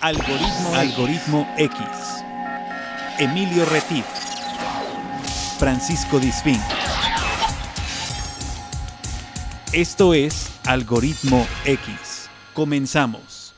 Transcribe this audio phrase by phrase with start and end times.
[0.00, 1.78] Algoritmo, Algoritmo X.
[3.18, 4.04] Emilio Retif.
[5.58, 6.58] Francisco Disfín.
[9.72, 12.28] Esto es Algoritmo X.
[12.54, 13.52] Comenzamos.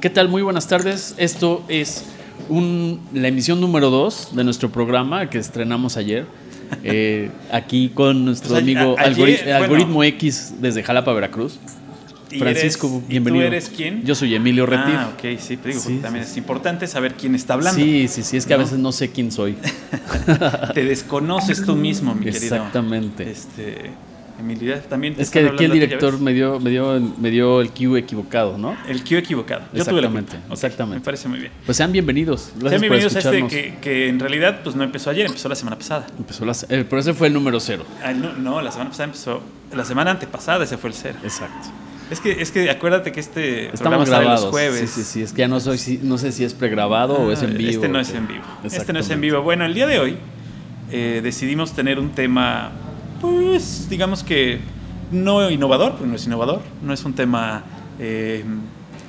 [0.00, 0.28] ¿Qué tal?
[0.28, 1.14] Muy buenas tardes.
[1.18, 2.04] Esto es
[2.48, 6.26] un- la emisión número 2 de nuestro programa que estrenamos ayer.
[6.82, 9.56] Eh, aquí con nuestro Pues amigo a- ayer, Algori- bueno.
[9.64, 11.60] Algoritmo X desde Jalapa, Veracruz.
[12.36, 13.44] ¿Y Francisco, eres- bienvenido.
[13.44, 14.04] ¿Y tú eres quién?
[14.04, 14.94] Yo soy Emilio Retif.
[14.96, 17.80] Ah, ok, sí, te digo, Sí, también sí, es importante saber quién está hablando.
[17.80, 19.56] Sí, sí, sí, es que a veces no sé quién soy.
[20.74, 22.42] Te desconoces tú mismo, mi querido.
[22.56, 23.30] Exactamente.
[23.30, 23.90] Este,
[24.38, 27.10] Emilio, también te Es que aquí el hablando, ¿ya director me dio, me, dio, el-
[27.18, 28.76] me dio el cue equivocado, ¿no?
[28.86, 29.62] El Q equivocado.
[29.72, 30.36] Yo tuve la Exactamente.
[30.48, 30.98] Ok, exactamente.
[30.98, 31.52] Me parece muy bien.
[31.64, 32.50] Pues sean bienvenidos.
[32.50, 35.54] Gracias Sean bienvenidos por a este que en realidad pues no empezó ayer, empezó la
[35.54, 36.06] semana pasada.
[36.18, 37.86] Empezó la- eh, pero ese fue el número cero.
[38.04, 39.40] Ah, no, no, la semana pasada empezó.
[39.74, 41.18] La semana antepasada ese fue el cero.
[41.24, 41.68] Exacto.
[42.10, 44.42] Es que, es que acuérdate que este programa Estamos sale grabados.
[44.44, 44.90] los jueves.
[44.90, 45.22] Sí, sí, sí.
[45.22, 47.70] Es que ya no soy, no sé si es pregrabado o es en vivo.
[47.70, 48.44] Este no es en vivo.
[48.62, 49.42] Este no es en vivo.
[49.42, 50.16] Bueno, el día de hoy
[50.92, 52.70] eh, decidimos tener un tema,
[53.20, 54.60] pues, digamos que
[55.10, 56.62] no innovador, porque no es innovador.
[56.82, 57.64] No es un tema
[57.98, 58.44] eh,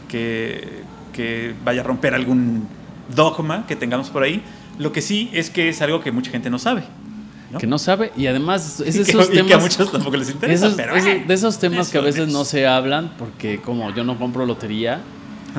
[0.08, 0.68] que,
[1.14, 2.68] que vaya a romper algún
[3.16, 4.42] dogma que tengamos por ahí.
[4.80, 6.84] Lo que sí es que es algo que mucha gente no sabe.
[7.52, 7.60] ¿No?
[7.60, 8.12] Que no sabe.
[8.18, 9.64] Y además es Y que- esos y que a temas.
[9.64, 10.66] muchos tampoco les interesa.
[10.68, 12.34] esos- pero, esos- eh, de esos temas que a veces es.
[12.34, 15.00] no se hablan porque como yo no compro lotería,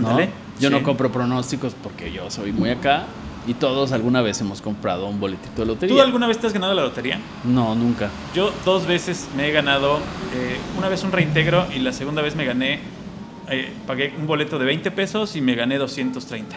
[0.00, 0.18] ¿no?
[0.60, 0.74] Yo sí.
[0.74, 3.04] no compro pronósticos porque yo soy muy acá
[3.46, 5.94] y todos alguna vez hemos comprado un boletito de lotería.
[5.96, 7.18] ¿Tú alguna vez te has ganado la lotería?
[7.44, 8.10] No, nunca.
[8.34, 9.98] Yo dos veces me he ganado,
[10.34, 12.80] eh, una vez un reintegro y la segunda vez me gané,
[13.48, 16.56] eh, pagué un boleto de 20 pesos y me gané 230.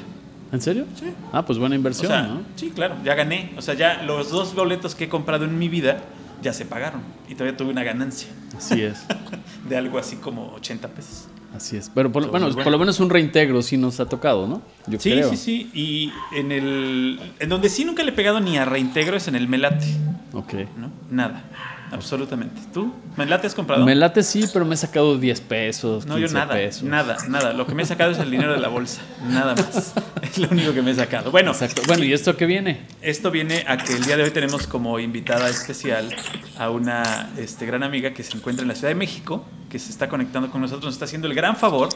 [0.52, 0.86] ¿En serio?
[1.00, 1.06] Sí.
[1.32, 2.42] Ah, pues buena O inversión, sea, ¿no?
[2.56, 3.54] sí, claro, ya gané.
[3.58, 6.00] O sea, ya los dos boletos que he comprado en mi vida
[6.42, 8.28] ya se pagaron y todavía tuve una ganancia
[8.58, 9.06] Así es.
[9.70, 11.28] de algo así como 80 pesos.
[11.56, 11.92] Así es.
[11.94, 12.64] Pero por, bueno, bueno.
[12.64, 14.62] por lo menos un reintegro sí nos ha tocado, ¿no?
[14.88, 15.30] Yo Sí, creo.
[15.32, 15.70] sí, sí.
[15.74, 17.20] Y en el.
[17.40, 19.86] En donde sí nunca le he pegado ni a reintegro es en el Melate,
[20.34, 20.54] Ok.
[20.78, 20.90] ¿no?
[21.10, 21.44] Nada.
[21.92, 22.62] Absolutamente.
[22.74, 22.94] ¿Tú?
[23.18, 23.86] ¿Melate has comprado?
[23.86, 26.84] Me late sí, pero me he sacado 10 pesos, 15 No, yo nada, pesos.
[26.84, 27.52] nada, nada.
[27.54, 29.94] Lo que me he sacado es el dinero de la bolsa, nada más.
[30.22, 31.30] Es lo único que me he sacado.
[31.32, 31.82] Bueno, Exacto.
[31.88, 32.82] Bueno, ¿y esto qué viene?
[33.02, 36.16] esto viene a que el día de hoy tenemos como invitada especial
[36.58, 39.90] a una este, gran amiga que se encuentra en la Ciudad de México, que se
[39.92, 41.90] está conectando con nosotros, nos está haciendo el gran favor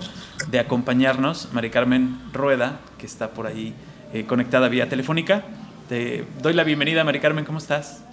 [0.50, 3.74] de acompañarnos, Mari Carmen Rueda, que está por ahí
[4.14, 5.44] eh, conectada vía telefónica.
[5.88, 8.04] Te doy la bienvenida, Mari Carmen, ¿cómo estás?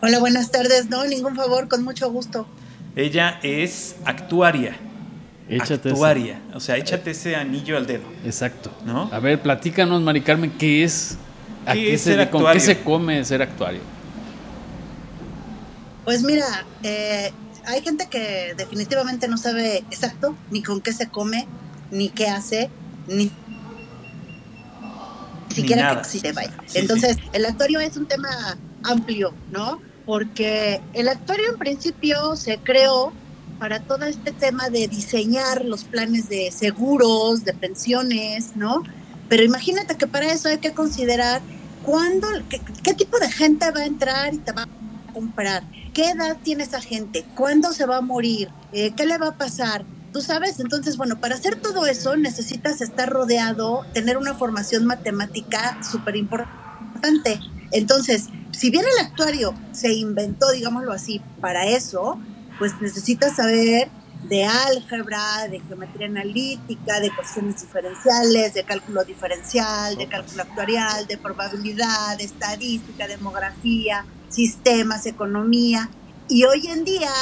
[0.00, 0.88] Hola, buenas tardes.
[0.88, 2.46] No, ningún favor, con mucho gusto.
[2.94, 4.76] Ella es actuaria.
[5.48, 5.90] Échate ese.
[5.90, 6.40] actuaria.
[6.54, 8.04] O sea, échate ese anillo al dedo.
[8.24, 8.70] Exacto.
[8.84, 9.10] ¿No?
[9.12, 11.16] A ver, platícanos, Mari Carmen, ¿qué es?
[11.66, 13.80] ¿A ¿Qué qué es se, ser ¿Con qué se come ser actuario?
[16.04, 17.32] Pues mira, eh,
[17.66, 21.48] hay gente que definitivamente no sabe exacto ni con qué se come,
[21.90, 22.70] ni qué hace,
[23.08, 23.32] ni
[25.54, 25.94] siquiera nada.
[25.96, 26.52] que existe, vaya.
[26.66, 29.87] Sí, Entonces, el actuario es un tema amplio, ¿no?
[30.08, 33.12] Porque el actuario en principio se creó
[33.58, 38.84] para todo este tema de diseñar los planes de seguros, de pensiones, ¿no?
[39.28, 41.42] Pero imagínate que para eso hay que considerar
[41.82, 42.26] cuándo,
[42.82, 46.62] qué, tipo de gente va a entrar y te va a comprar, qué edad tiene
[46.62, 49.84] esa gente, cuándo se va a morir, Eh, qué le va a pasar.
[50.10, 55.78] Tú sabes, entonces, bueno, para hacer todo eso necesitas estar rodeado, tener una formación matemática
[55.82, 57.40] súper importante.
[57.72, 62.18] Entonces, si bien el actuario se inventó, digámoslo así, para eso,
[62.58, 63.88] pues necesitas saber
[64.28, 71.18] de álgebra, de geometría analítica, de cuestiones diferenciales, de cálculo diferencial, de cálculo actuarial, de
[71.18, 75.88] probabilidad, de estadística, demografía, sistemas, economía.
[76.28, 77.12] Y hoy en día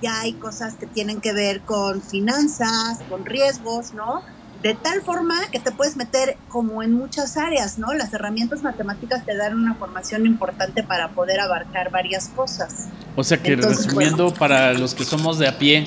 [0.00, 4.22] ya hay cosas que tienen que ver con finanzas, con riesgos, ¿no?
[4.64, 7.92] De tal forma que te puedes meter como en muchas áreas, ¿no?
[7.92, 12.88] Las herramientas matemáticas te dan una formación importante para poder abarcar varias cosas.
[13.14, 15.84] O sea que Entonces, resumiendo, para los que somos de a pie,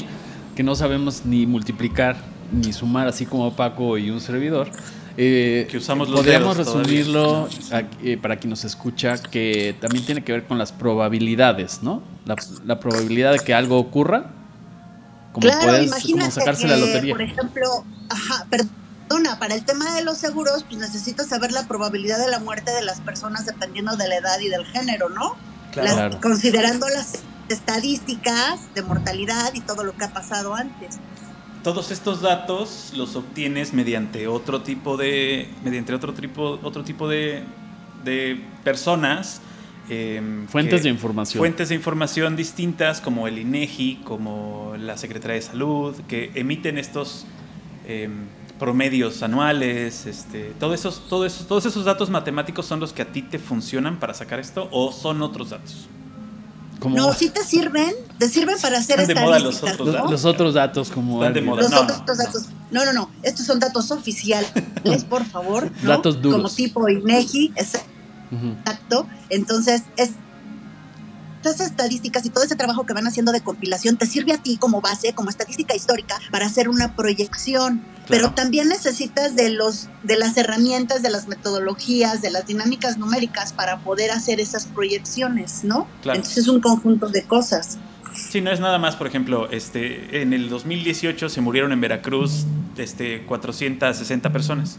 [0.56, 2.18] que no sabemos ni multiplicar
[2.52, 4.70] ni sumar, así como Paco y un servidor,
[5.18, 10.24] eh, Que usamos los podríamos resumirlo a- eh, para quien nos escucha que también tiene
[10.24, 12.04] que ver con las probabilidades, ¿no?
[12.26, 14.34] La, la probabilidad de que algo ocurra,
[15.40, 17.14] como, claro, puedes, imagínate como sacarse que, la lotería.
[17.14, 22.20] por ejemplo, ajá, perdona, para el tema de los seguros, pues necesitas saber la probabilidad
[22.20, 25.36] de la muerte de las personas dependiendo de la edad y del género, ¿no?
[25.76, 26.20] Las- Claro.
[26.22, 27.20] considerando las
[27.50, 30.98] estadísticas de mortalidad y todo lo que ha pasado antes.
[31.64, 37.44] Todos estos datos los obtienes mediante otro tipo de, mediante otro tipo, otro tipo de,
[38.04, 39.42] de personas.
[39.90, 41.40] Eh, Fuentes que- de información.
[41.40, 47.26] Fuentes de información distintas como el INEGI, como la Secretaría de Salud, que emiten estos
[47.88, 48.10] eh,
[48.60, 53.12] promedios anuales, este, todo esos, todo esos, todos esos datos matemáticos son los que a
[53.12, 55.88] ti te funcionan para sacar esto o son otros datos.
[56.90, 60.12] No, sí te sirven, te sirven para hacer Están de moda los otros datos.
[60.12, 61.64] Los otros datos como Están de moda.
[61.64, 62.46] Los No, otros no, datos.
[62.70, 63.10] No, no, no.
[63.24, 64.52] Estos son datos oficiales,
[65.10, 65.72] por favor.
[65.82, 65.90] ¿no?
[65.90, 66.38] Datos duros.
[66.38, 67.52] Como tipo INEGI,
[68.32, 68.52] Ujú.
[68.60, 69.08] exacto.
[69.30, 70.12] Entonces, es,
[71.50, 74.58] estas estadísticas y todo ese trabajo que van haciendo de compilación te sirve a ti
[74.58, 77.82] como base, como estadística histórica, para hacer una proyección.
[78.10, 83.52] Pero también necesitas de los de las herramientas, de las metodologías, de las dinámicas numéricas
[83.52, 85.88] para poder hacer esas proyecciones, ¿no?
[86.02, 86.18] Claro.
[86.18, 87.78] Entonces es un conjunto de cosas.
[88.14, 92.46] Sí, no es nada más, por ejemplo, este, en el 2018 se murieron en Veracruz
[92.78, 94.78] este, 460 personas.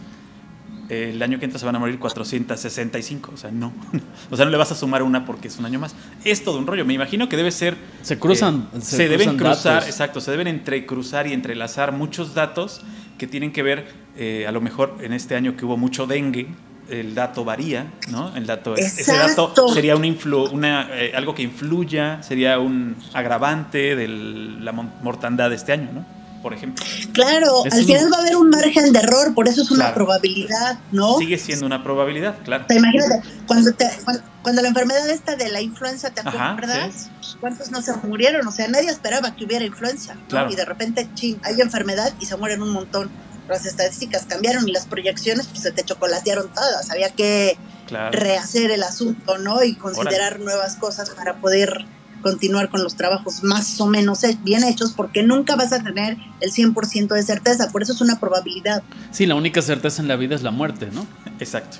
[0.88, 3.72] El año que entra se van a morir 465, o sea, no.
[4.30, 5.94] O sea, no le vas a sumar una porque es un año más.
[6.24, 6.84] Es todo un rollo.
[6.84, 7.76] Me imagino que debe ser.
[8.02, 9.88] Se cruzan- eh, se se, deben cruzan cruzar, datos.
[9.88, 12.80] exacto, se deben entrecruzar y entrelazar muchos datos
[13.18, 13.86] que tienen que ver,
[14.16, 16.46] eh, a lo mejor en este año que hubo mucho dengue,
[16.88, 18.34] el dato varía, ¿no?
[18.34, 19.68] El dato es- ese dato Exacto.
[19.68, 25.56] sería un influ- una, eh, algo que influya, sería un agravante de la mortandad de
[25.56, 26.17] este año, ¿no?
[26.42, 26.84] Por ejemplo.
[27.12, 29.94] Claro, al final va a haber un margen de error, por eso es una Claro.
[29.96, 31.18] probabilidad, ¿no?
[31.18, 32.64] Sigue siendo una probabilidad, claro.
[32.68, 37.10] Sea, imagínate, cuando, te- cuando, cuando la enfermedad esta de la influenza, ¿te acuerdas?
[37.18, 38.46] Pues, ¿Cuántos no se murieron?
[38.46, 40.26] O sea, nadie esperaba que hubiera influenza, ¿no?
[40.28, 40.50] Claro.
[40.52, 43.10] Y de repente, chin, hay enfermedad y se mueren un montón.
[43.48, 46.90] Las estadísticas cambiaron y las proyecciones pues se te chocolatearon todas.
[46.90, 47.56] Había que
[47.86, 48.12] Claro.
[48.12, 49.64] rehacer el asunto, ¿no?
[49.64, 51.86] Y considerar nuevas cosas para poder
[52.22, 56.50] continuar con los trabajos más o menos bien hechos, porque nunca vas a tener el
[56.52, 58.82] 100% de certeza, por eso es una probabilidad.
[59.10, 61.06] Sí, la única certeza en la vida es la muerte, ¿no?
[61.40, 61.78] Exacto.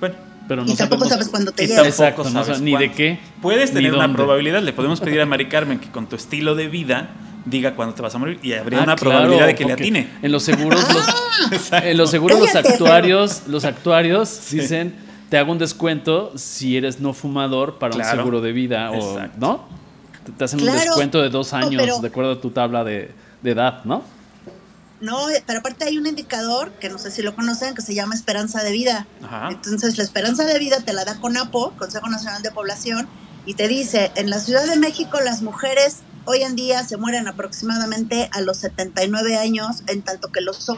[0.00, 0.14] Bueno,
[0.48, 1.86] Pero no y tampoco sabemos- sabes cuándo te llega.
[1.86, 3.18] Exacto, no sabes ni de qué.
[3.40, 4.62] puedes tener una probabilidad.
[4.62, 7.10] Le podemos pedir a Mari Carmen que con tu estilo de vida
[7.44, 9.72] diga cuándo te vas a morir y habría Ah, una claro, probabilidad de que le
[9.72, 10.08] atine.
[10.22, 11.88] En los seguros, los, Exacto.
[11.88, 14.94] en los seguros los actuarios, los actuarios dicen
[15.32, 18.18] te hago un descuento si eres no fumador para un Claro.
[18.18, 19.38] seguro de vida o Exacto.
[19.40, 19.64] no.
[20.26, 23.10] Te- Te hacen un descuento de dos años pero- de acuerdo a tu tabla de,
[23.40, 24.02] de edad, ¿no?
[25.00, 28.14] No, pero aparte hay un indicador que no sé si lo conocen que se llama
[28.14, 29.06] esperanza de vida.
[29.22, 29.48] Ajá.
[29.50, 33.08] Entonces la esperanza de vida te la da CONAPO, Consejo Nacional de Población,
[33.46, 37.26] y te dice, en la Ciudad de México las mujeres hoy en día se mueren
[37.26, 40.70] aproximadamente a los 79 años, en tanto que los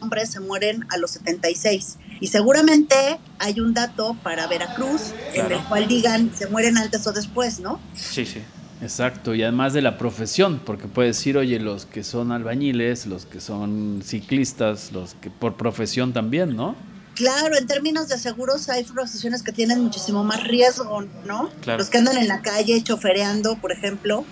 [0.00, 1.96] hombres se mueren a los 76.
[2.22, 7.12] Y seguramente hay un dato para Veracruz en el cual digan se mueren antes o
[7.12, 7.80] después, ¿no?
[7.94, 8.40] Sí, sí.
[8.80, 13.26] Exacto, y además de la profesión, porque puedes decir, oye, los que son albañiles, los
[13.26, 16.76] que son ciclistas, los que por profesión también, ¿no?
[17.16, 21.50] Claro, en términos de seguros hay profesiones que tienen muchísimo más riesgo, ¿no?
[21.60, 21.80] Claro.
[21.80, 24.24] Los que andan en la calle chofereando, por ejemplo.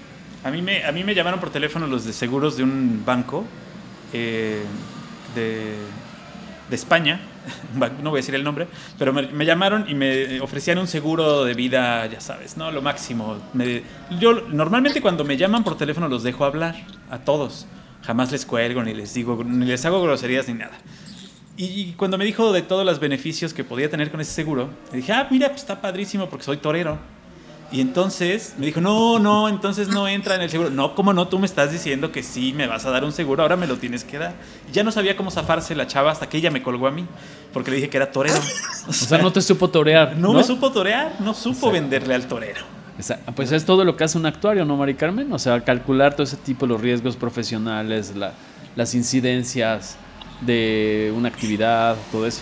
[0.44, 3.44] A mí me, a mí me llamaron por teléfono los de seguros de un banco
[4.12, 4.62] eh,
[5.34, 5.74] de,
[6.70, 7.20] de España,
[8.02, 11.54] no voy a decir el nombre, pero me, llamaron y me ofrecían un seguro de
[11.54, 12.70] vida, ya sabes, ¿no?
[12.70, 13.38] Lo máximo.
[14.18, 16.76] Yo normalmente cuando me llaman por teléfono los dejo hablar
[17.10, 17.66] a todos.
[18.02, 20.72] Jamás les cuelgo, ni les digo, ni les hago groserías ni nada.
[21.56, 25.12] Y, cuando me dijo de todos los beneficios que podía tener con ese seguro, dije,
[25.12, 26.98] ah, mira, pues está padrísimo porque soy torero.
[27.72, 30.70] Y entonces me dijo, no, no, entonces no entra en el seguro.
[30.70, 31.28] No, ¿cómo no?
[31.28, 33.76] Tú me estás diciendo que sí, me vas a dar un seguro, ahora me lo
[33.76, 34.34] tienes que dar.
[34.68, 37.06] Y ya no sabía cómo zafarse la chava hasta que ella me colgó a mí,
[37.52, 38.34] porque le dije que era torero.
[38.88, 40.16] O sea, no te supo torear.
[40.16, 42.60] no, No, me supo torear, no supo venderle al torero.
[43.36, 45.32] Pues es todo lo que hace un actuario, ¿no, Mari Carmen?
[45.32, 48.32] O sea, calcular todo ese tipo, los riesgos profesionales, la-
[48.74, 49.96] las incidencias
[50.40, 52.40] de una actividad, todo eso.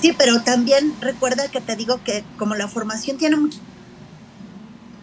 [0.00, 3.58] Sí, pero también recuerda que te digo que como la formación tiene much-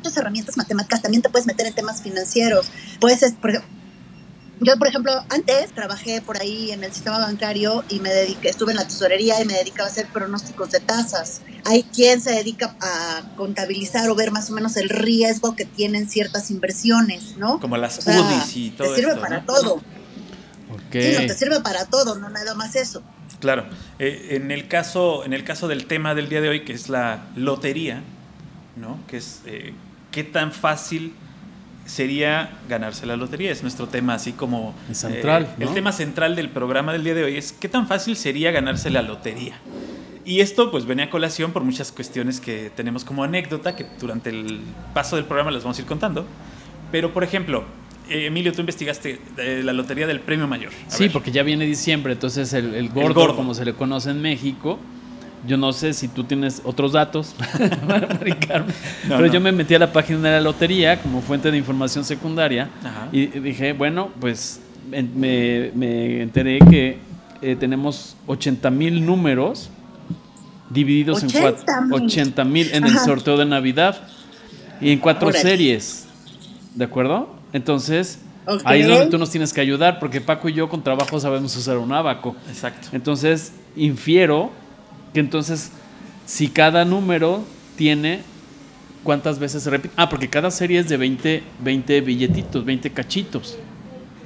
[0.06, 2.68] muchas herramientas matemáticas, también te puedes meter en temas financieros.
[3.00, 3.52] Puedes, es- por
[4.62, 8.72] yo, por ejemplo, antes trabajé por ahí en el sistema bancario y me dediqué, estuve
[8.72, 11.42] en la tesorería y me dedicaba a hacer pronósticos de tasas.
[11.66, 16.08] Hay quien se dedica a contabilizar o ver más o menos el riesgo que tienen
[16.10, 17.60] ciertas inversiones, ¿no?
[17.60, 19.46] Como las O sea, UDIs y todo Te sirve esto, para ¿no?
[19.46, 19.74] todo.
[19.76, 19.82] Ok.
[20.94, 23.04] Sí, no, te sirve para todo, no nada más eso.
[23.42, 23.66] Claro.
[24.00, 26.88] Eh, en, el caso, en el caso del tema del día de hoy, que es
[26.88, 28.02] la lotería,
[28.78, 29.00] ¿no?
[29.08, 29.74] Que es eh,
[30.16, 31.12] qué tan fácil
[31.86, 33.52] sería ganarse la lotería.
[33.52, 34.74] Es nuestro tema así como...
[34.88, 35.68] El central, eh, ¿no?
[35.68, 38.90] El tema central del programa del día de hoy es qué tan fácil sería ganarse
[38.90, 39.56] la lotería.
[40.24, 44.30] Y esto pues venía a colación por muchas cuestiones que tenemos como anécdota que durante
[44.30, 44.62] el
[44.94, 46.26] paso del programa les vamos a ir contando.
[46.94, 47.66] Pero por ejemplo,
[48.10, 50.72] eh, Emilio, tú investigaste eh, la lotería del premio mayor.
[50.88, 51.12] A Sí, ver.
[51.12, 53.36] porque ya viene diciembre, entonces el, el gordo, gordo.
[53.36, 54.80] como se le conoce en México,
[55.48, 57.36] yo no sé si tú tienes otros datos
[57.88, 58.68] para No,
[59.08, 59.26] pero no.
[59.28, 63.08] yo me metí a la página de la lotería como fuente de información secundaria Ajá.
[63.12, 67.00] y dije, bueno, pues me, me enteré que
[67.42, 69.70] eh, tenemos 80 mil números
[70.70, 74.08] divididos en cuatro, 80 mil en el sorteo de Navidad
[74.82, 76.08] y en cuatro series.
[76.74, 77.30] ¿De acuerdo?
[77.54, 78.20] Entonces,
[78.66, 81.56] ahí es donde tú nos tienes que ayudar, porque Paco y yo con trabajo sabemos
[81.56, 82.36] usar un abaco.
[82.50, 82.90] Exacto.
[82.92, 84.52] Entonces, infiero
[85.16, 85.72] que entonces,
[86.28, 87.44] si cada número
[87.78, 88.22] tiene
[89.02, 89.94] cuántas veces se repite.
[89.98, 93.58] Ah, porque cada serie es de 20, 20 billetitos, 20 cachitos.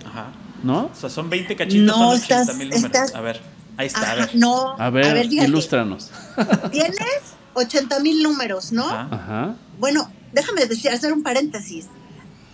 [0.03, 0.31] Ajá.
[0.63, 0.89] ¿No?
[0.91, 3.13] O sea, son 20 cachitos, no, son 80 mil números.
[3.13, 3.39] A ver,
[3.77, 4.31] ahí está, a ver.
[4.33, 6.09] No, a ver, a ver ilústranos.
[6.71, 8.89] Tienes 80 mil números, ¿no?
[8.89, 9.55] Ajá.
[9.77, 11.85] Bueno, déjame decir, hacer un paréntesis.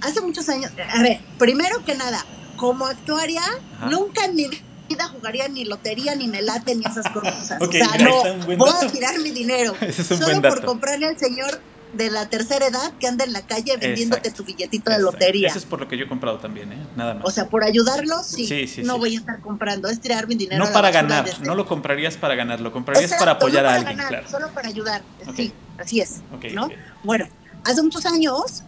[0.02, 2.24] Hace muchos años, a ver, primero que nada,
[2.58, 3.42] como actuaria,
[3.90, 4.65] nunca en mi vida
[5.12, 7.56] jugaría ni lotería, ni melate, ni esas cosas.
[7.60, 9.74] o sea, no, voy a tirar mi dinero.
[9.92, 11.60] solo por comprarle al señor
[11.94, 15.48] de la tercera edad que anda en la calle vendiéndote tu billetito de lotería.
[15.48, 16.88] Eso es por lo que yo he comprado también, ¿eh?
[16.96, 17.24] Nada más.
[17.26, 18.68] O sea, por ayudarlos, sí.
[18.84, 20.66] no voy a estar comprando, es tirar mi dinero.
[20.66, 24.28] No para ganar, no lo comprarías para ganar, lo comprarías para apoyar a alguien, claro.
[24.30, 25.04] Solo para ayudar,
[25.36, 26.22] sí, así es.
[26.54, 26.70] ¿no?
[27.04, 27.28] Bueno,
[27.64, 28.64] hace muchos años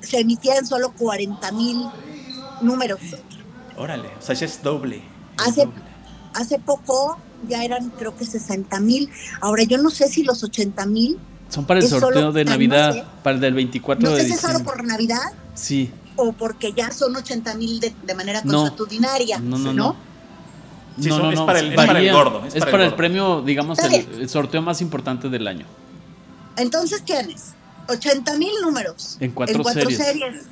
[0.00, 1.86] se emitían solo 40 mil
[2.60, 3.00] números.
[3.76, 5.02] Órale, o sea, ya es doble.
[5.38, 5.68] Hace,
[6.34, 9.10] hace poco ya eran creo que 60 mil.
[9.40, 13.34] Ahora yo no sé si los 80 mil son para el sorteo de Navidad, para
[13.34, 14.28] el del 24 de diciembre.
[14.30, 15.32] ¿No es solo por Navidad?
[15.54, 15.90] Sí.
[16.16, 19.38] ¿O porque ya son 80 mil de, manera consuetudinaria?
[19.38, 19.96] No, no, no.
[20.98, 22.42] Sí, no, no, es, para el, es, para el, gordo.
[22.46, 25.66] Es, para, el, premio, digamos, el, sorteo más importante del año.
[26.56, 27.52] Entonces tienes
[27.88, 29.18] 80 mil números.
[29.20, 30.46] En cuatro, series.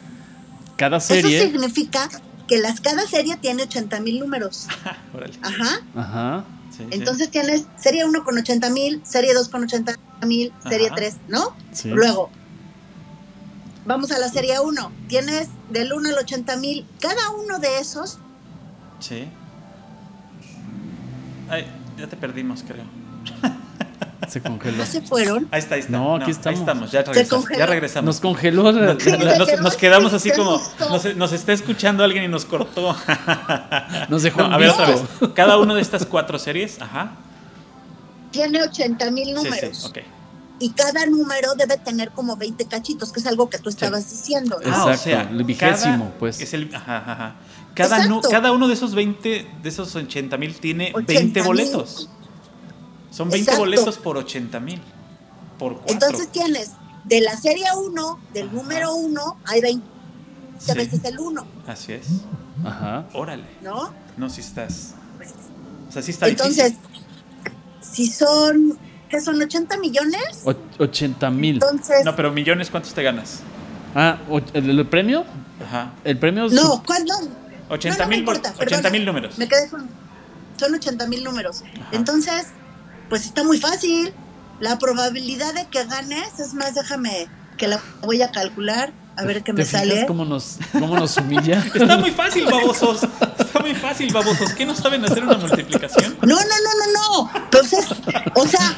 [0.77, 1.39] Cada serie.
[1.39, 2.11] Eso significa
[2.47, 4.69] que las, cada serie tiene 80 mil números.
[5.43, 5.81] Ajá.
[5.95, 6.45] Ajá.
[6.91, 9.95] Entonces tienes serie 1 con 80 mil, serie 2 con 80
[10.27, 11.55] mil, serie 3, ¿no?
[11.85, 12.31] Luego,
[13.87, 14.93] vamos a la serie 1.
[15.09, 16.87] Tienes del 1 al 80 mil.
[17.01, 18.19] Cada uno de esos.
[18.99, 19.29] Sí.
[21.49, 21.67] Ay,
[21.99, 22.85] ya te perdimos, creo.
[24.29, 24.85] Se congeló.
[24.87, 25.49] se fueron?
[25.51, 25.93] Ahí está, ahí está.
[25.93, 26.47] No, aquí estamos.
[26.59, 27.49] Ahí estamos, ya regresamos.
[27.57, 28.07] Ya regresamos.
[28.07, 28.73] Nos congeló.
[28.73, 30.61] Nos, quedamos así como.
[31.17, 32.97] Nos, está escuchando alguien y nos cortó.
[34.09, 34.43] Nos dejó.
[34.43, 35.03] a ver otra vez.
[35.35, 37.13] Cada una de estas cuatro series, ajá.
[38.31, 39.59] Tiene 80 mil números.
[39.61, 40.05] Sí, sí, okay.
[40.59, 44.59] Y cada número debe tener como 20 cachitos, que es algo que tú estabas diciendo.
[44.63, 44.69] ¿no?
[44.69, 46.41] Exacto, o sea, el vigésimo, pues.
[46.41, 47.35] Es el, ajá, ajá.
[47.75, 52.09] Cada, cada uno de esos 20, de esos 80 mil tiene 20 boletos.
[53.15, 54.81] Son 20 boletos por 80 mil.
[55.59, 56.73] Por Entonces tienes
[57.05, 59.85] de la serie 1, del número 1, hay 20
[60.75, 61.47] veces el 1.
[61.69, 62.09] Así es.
[62.65, 63.07] Ajá.
[63.13, 63.45] Órale.
[63.63, 63.95] ¿No?
[64.17, 64.95] No, si estás.
[65.89, 66.75] O sea, sí está Entonces,
[67.81, 68.79] si son.
[69.09, 70.43] ¿Qué son 80 millones?
[70.79, 71.61] 80 mil.
[72.05, 73.43] No, pero millones, ¿cuántos te ganas?
[73.95, 74.19] Ah,
[74.55, 75.25] ¿el, premio?
[75.65, 75.93] Ajá.
[76.03, 76.49] El premio.
[76.49, 77.15] No, ¿cuándo?
[77.69, 79.39] 80 mil no números.
[79.39, 79.89] Me quedé con.
[80.57, 81.63] Son 80 mil números.
[81.93, 82.47] Entonces
[83.15, 84.13] pues está muy fácil.
[84.59, 89.45] La probabilidad de que ganes, es más, déjame que la voy a calcular, a ver
[89.45, 90.05] qué me sale.
[90.07, 91.65] Cómo nos, cómo nos humilla?
[91.75, 93.05] está muy fácil, babosos.
[93.39, 94.53] Está muy fácil, babosos.
[94.55, 96.17] ¿Qué no saben hacer una multiplicación?
[96.23, 97.31] No, no, no, no, no.
[97.37, 97.87] Entonces,
[98.35, 98.77] o sea,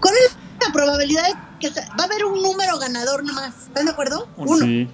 [0.00, 3.54] ¿cuál es la probabilidad de que va a haber un número ganador nomás?
[3.68, 4.28] ¿Están de acuerdo?
[4.36, 4.66] Uno.
[4.66, 4.88] Sí.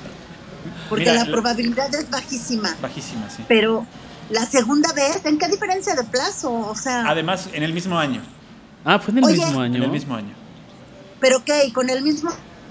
[0.88, 2.74] Porque Mira, la lo- probabilidad es bajísima.
[2.82, 3.44] Bajísima, sí.
[3.46, 3.86] Pero
[4.30, 6.52] la segunda vez, ¿en qué diferencia de plazo?
[6.52, 8.20] O sea, Además, en el mismo año.
[8.84, 9.76] Ah, fue en el Oye, mismo año.
[9.76, 10.45] En el mismo año.
[11.20, 11.64] ¿Pero qué?
[11.66, 12.30] ¿Y con el mismo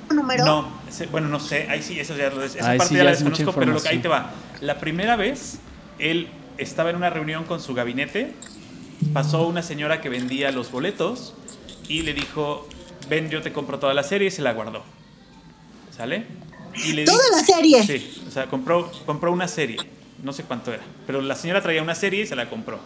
[0.10, 0.46] número?
[0.46, 3.00] No, ese- bueno, no sé, ahí sí, eso ya lo esa Ahí parte sí ya
[3.00, 4.32] ya la desconozco, pero lo que ahí te va.
[4.62, 5.60] La primera vez,
[6.00, 8.34] él estaba en una reunión con su gabinete,
[9.14, 11.34] pasó una señora que vendía los boletos
[11.88, 12.68] y le dijo,
[13.10, 14.84] ven, yo te compro toda la serie y se la guardó.
[15.96, 16.25] ¿Sale?
[16.86, 17.84] Y le Toda di- la serie.
[17.84, 19.78] Sí, o sea, compró, compró una serie,
[20.24, 22.80] no sé cuánto era, pero la señora traía una serie y se la compró.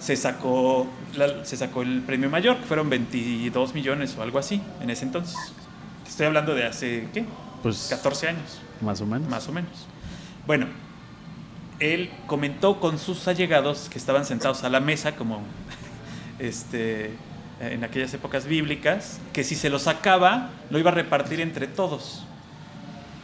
[0.00, 0.86] Se sacó,
[1.16, 5.04] la- se sacó el premio mayor, que fueron 22 millones o algo así en ese
[5.04, 5.36] entonces.
[6.06, 7.24] Estoy hablando de hace, ¿qué?
[7.62, 9.28] Pues 14 años, más o menos.
[9.28, 9.86] más o menos.
[10.46, 10.66] Bueno,
[11.80, 15.42] él comentó con sus allegados que estaban sentados a la mesa, como
[16.38, 17.10] este,
[17.60, 22.24] en aquellas épocas bíblicas, que si se lo sacaba, lo iba a repartir entre todos.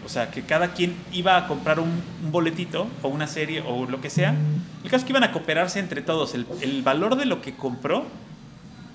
[0.05, 1.89] O sea, que cada quien iba a comprar un,
[2.25, 4.35] un boletito o una serie o lo que sea.
[4.83, 6.35] El caso es que iban a cooperarse entre todos.
[6.35, 8.05] El, el valor de lo que compró,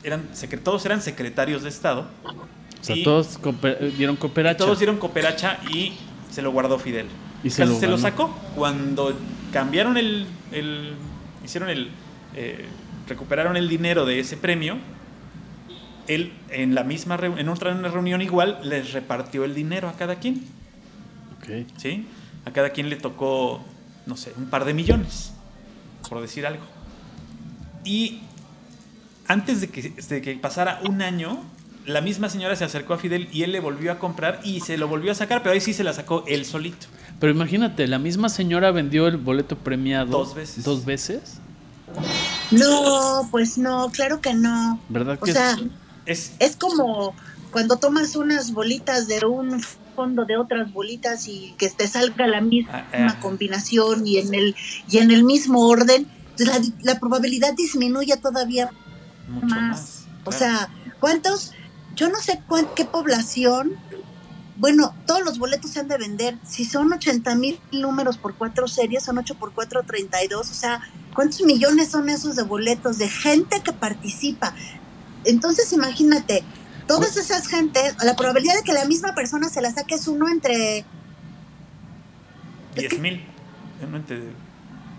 [0.04, 0.24] eran,
[0.64, 2.06] todos eran secretarios de Estado.
[2.24, 4.58] O sea, y- todos cooper- dieron cooperacha.
[4.58, 5.94] todos dieron cooperacha y
[6.32, 7.08] se lo guardó Fidel.
[7.44, 8.30] Y se lo se sacó.
[8.56, 9.18] Cuando
[9.52, 10.28] cambiaron el.
[10.52, 10.94] el-
[11.44, 11.90] hicieron el.
[12.36, 12.66] eh,
[13.08, 14.78] recuperaron el dinero de ese premio.
[16.08, 20.44] Él, en la misma en otra reunión igual, les repartió el dinero a cada quien.
[21.78, 22.08] ¿Sí?
[22.46, 23.62] A cada quien le tocó,
[24.06, 25.32] no sé, un par de millones,
[26.08, 26.64] por decir algo.
[27.84, 28.22] Y
[29.28, 31.44] antes de que, de que pasara un año,
[31.86, 34.78] la misma señora se acercó a Fidel y él le volvió a comprar y se
[34.78, 36.88] lo volvió a sacar, pero ahí sí se la sacó él solito.
[37.20, 40.64] Pero imagínate, la misma señora vendió el boleto premiado Dos veces.
[40.64, 41.40] Dos veces.
[42.52, 44.80] No, pues no, claro que no.
[44.90, 45.58] ¿Verdad O que sea,
[46.06, 47.14] Es, es como
[47.52, 49.62] cuando tomas unas bolitas de un
[50.00, 53.20] fondo de otras bolitas y que te salga la misma Ah, ah.
[53.20, 54.56] combinación y en el
[54.90, 56.08] y en el mismo orden,
[56.38, 58.70] pues la, la probabilidad disminuye todavía
[59.28, 59.60] mucho más.
[59.70, 60.06] más.
[60.24, 60.70] O sea,
[61.02, 61.52] ¿cuántos?
[61.96, 63.74] Yo no sé cuán- qué población.
[64.56, 66.38] Bueno, todos los boletos se han de vender.
[66.48, 70.50] Si son 80 mil números por cuatro series, son 8 por 4, 32.
[70.50, 70.82] O sea,
[71.14, 74.54] ¿cuántos millones son esos de boletos de gente que participa?
[75.26, 76.44] Entonces, imagínate,
[76.90, 80.28] todas esas gentes, la probabilidad de que la misma persona se la saque es uno
[80.28, 80.84] entre
[82.76, 83.24] 10 mil.
[83.80, 84.34] Yo no ente-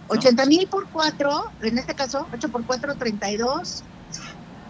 [0.06, 3.82] 80 mil por 4, en este caso, 8 por 4, 32.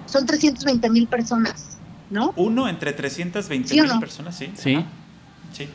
[0.07, 1.77] Son 320 mil personas,
[2.09, 2.33] ¿no?
[2.37, 4.01] Uno entre 320 ¿Sí mil no?
[4.01, 4.51] personas, sí.
[4.57, 4.75] Sí.
[4.77, 4.87] Ajá.
[5.53, 5.69] Sí.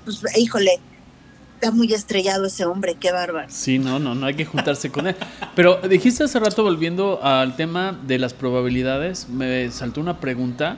[0.04, 0.80] pues híjole,
[1.54, 3.48] está muy estrellado ese hombre, qué bárbaro.
[3.48, 5.16] Sí, no, no, no hay que juntarse con él.
[5.56, 10.76] Pero dijiste hace rato, volviendo al tema de las probabilidades, me saltó una pregunta.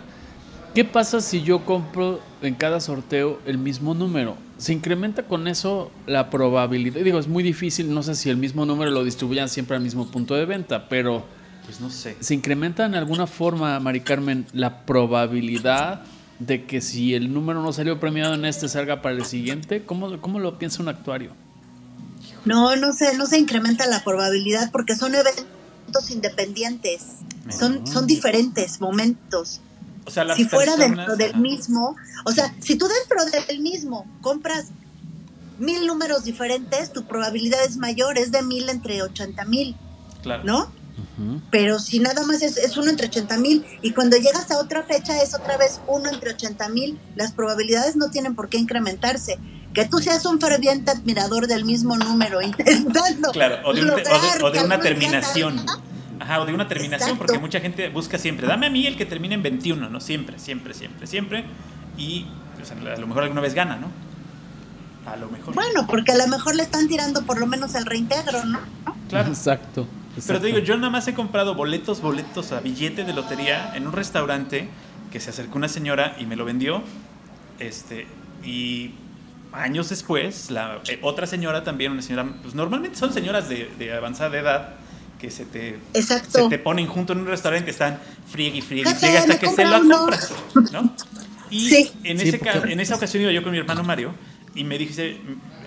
[0.77, 4.44] ¿Qué pasa si yo compro en cada sorteo el mismo número?
[4.59, 7.01] ¿Se incrementa con eso la probabilidad?
[7.01, 10.07] Digo, es muy difícil, no sé si el mismo número lo distribuyan siempre al mismo
[10.11, 11.25] punto de venta, pero
[11.65, 12.17] Pues no sé.
[12.21, 16.03] ¿se incrementa en alguna forma, Mari Carmen, la probabilidad
[16.39, 19.85] de que si el número no salió premiado en este salga para el siguiente?
[19.85, 21.33] ¿Cómo, cómo lo piensa un actuario?
[22.45, 27.03] No, no se, no se incrementa la probabilidad porque son eventos independientes.
[27.51, 29.61] Son, son diferentes momentos.
[30.07, 31.39] O sea, las si fuera personas- dentro del ajá.
[31.41, 34.67] mismo, o sea, si tú dentro del mismo compras
[35.59, 39.77] mil números diferentes, tu probabilidad es mayor, es de mil entre ochenta mil,
[40.23, 40.43] Claro.
[40.45, 40.73] ¿no?
[41.51, 44.83] Pero si nada más es, es uno entre ochenta mil y cuando llegas a otra
[44.85, 49.39] fecha es otra vez uno entre ochenta mil, las probabilidades no tienen por qué incrementarse.
[49.73, 53.93] Que tú seas un ferviente admirador del mismo número intentando Claro, o de, un te-
[53.93, 55.67] o de- lograr o de que una terminación.
[56.25, 57.27] Ajá, o de una terminación, Exacto.
[57.27, 60.01] porque mucha gente busca siempre, dame a mí el que termine en 21, ¿no?
[60.01, 61.45] Siempre, siempre, siempre, siempre.
[61.99, 63.89] Y pues, a lo mejor alguna vez gana, ¿no?
[65.11, 65.55] A lo mejor.
[65.55, 68.59] Bueno, porque a lo mejor le están tirando por lo menos al reintegro, ¿no?
[69.11, 69.29] claro.
[69.29, 69.87] Exacto.
[70.15, 70.41] Pero exacto.
[70.41, 73.93] te digo, yo nada más he comprado boletos, boletos a billete de lotería en un
[73.93, 74.69] restaurante
[75.13, 76.83] que se acercó una señora y me lo vendió.
[77.59, 78.07] Este,
[78.43, 78.93] y
[79.53, 83.93] años después, la eh, otra señora también, una señora, pues normalmente son señoras de, de
[83.93, 84.75] avanzada edad,
[85.25, 86.43] que se te, Exacto.
[86.43, 87.99] se te ponen junto en un restaurante, están
[88.31, 90.35] friegue y friegue y friegue hasta que se lo compras,
[90.71, 90.95] ¿no?
[91.49, 91.93] Y sí.
[92.03, 94.15] en, ese en esa ocasión iba yo con mi hermano Mario
[94.55, 95.17] y me dice,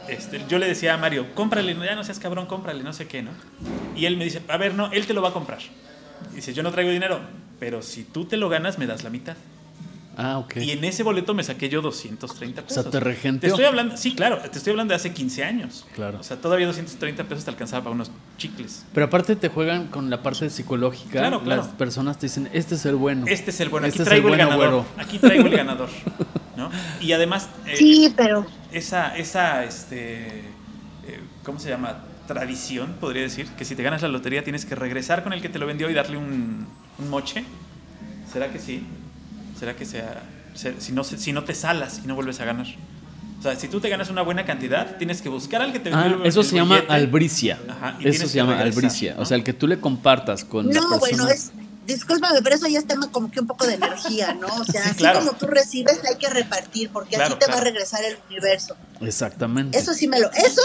[0.10, 3.24] este, yo le decía a Mario, cómprale, ya no seas cabrón, cómprale, no sé qué,
[3.24, 3.32] ¿no?
[3.96, 5.60] Y él me dice, a ver, no, él te lo va a comprar.
[6.36, 7.20] dice, yo no traigo dinero,
[7.60, 9.38] pero si tú te lo ganas, me das la mitad.
[10.20, 10.58] Ah, ok.
[10.58, 12.78] Y en ese boleto me saqué yo 230 pesos.
[12.80, 13.42] O sea, te regenteó.
[13.42, 15.86] Te estoy hablando, sí, claro, te estoy hablando de hace 15 años.
[15.94, 16.20] Claro.
[16.20, 18.84] O sea, todavía 230 pesos te alcanzaba para unos chicles.
[18.94, 21.20] Pero aparte te juegan con la parte psicológica.
[21.20, 21.62] Claro, claro.
[21.62, 23.26] Las personas te dicen, este es el bueno.
[23.28, 24.84] Este es el bueno, Este aquí es el traigo el, bueno, ganador.
[24.86, 24.86] güero.
[24.98, 25.90] Aquí traigo el ganador.
[26.56, 26.72] ¿no?
[27.00, 27.50] Y además.
[27.68, 32.00] eh, Sí, pero esa, esa, este, eh, ¿cómo se llama?
[32.26, 35.48] Tradición, podría decir, que si te ganas la lotería tienes que regresar con el que
[35.50, 37.46] te lo vendió y darle un, un moche.
[38.34, 38.84] ¿Será que sí?
[39.60, 40.22] ¿Será que sea,
[40.54, 42.68] se- si no, se- si no te salas y no vuelves a ganar?
[43.40, 45.92] O sea, si tú te ganas una buena cantidad, tienes que buscar al que te
[45.94, 47.60] Ah, eso se llama albricia.
[47.70, 49.14] Ajá, eso se llama regresar, albricia.
[49.16, 49.22] ¿no?
[49.22, 50.98] O sea, el que tú le compartas con la no, persona.
[51.00, 51.52] bueno, es,
[51.86, 54.48] discúlpame, pero eso ya es tema como que un poco de energía, ¿no?
[54.48, 55.20] O sea, Sí, así claro.
[55.20, 58.76] como tú recibes, hay que repartir, porque Claro, así te va a regresar el universo.
[59.02, 59.78] Exactamente.
[59.78, 60.62] Eso sí me lo, eso,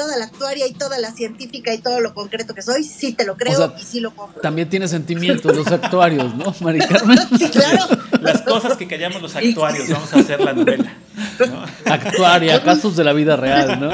[0.00, 3.26] toda la actuaria y toda la científica y todo lo concreto que soy, sí te
[3.26, 4.40] lo creo O sea, y sí lo compro.
[4.40, 7.18] También tiene sentimientos los actuarios, ¿no, Mari Carmen?
[7.38, 7.86] Sí, claro.
[8.22, 10.90] Las cosas que callamos los actuarios, vamos a hacer la novela.
[11.38, 11.64] ¿no?
[11.92, 13.90] Actuaria, casos de la vida real, ¿no?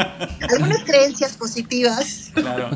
[0.48, 2.30] Algunas creencias positivas.
[2.34, 2.70] Claro.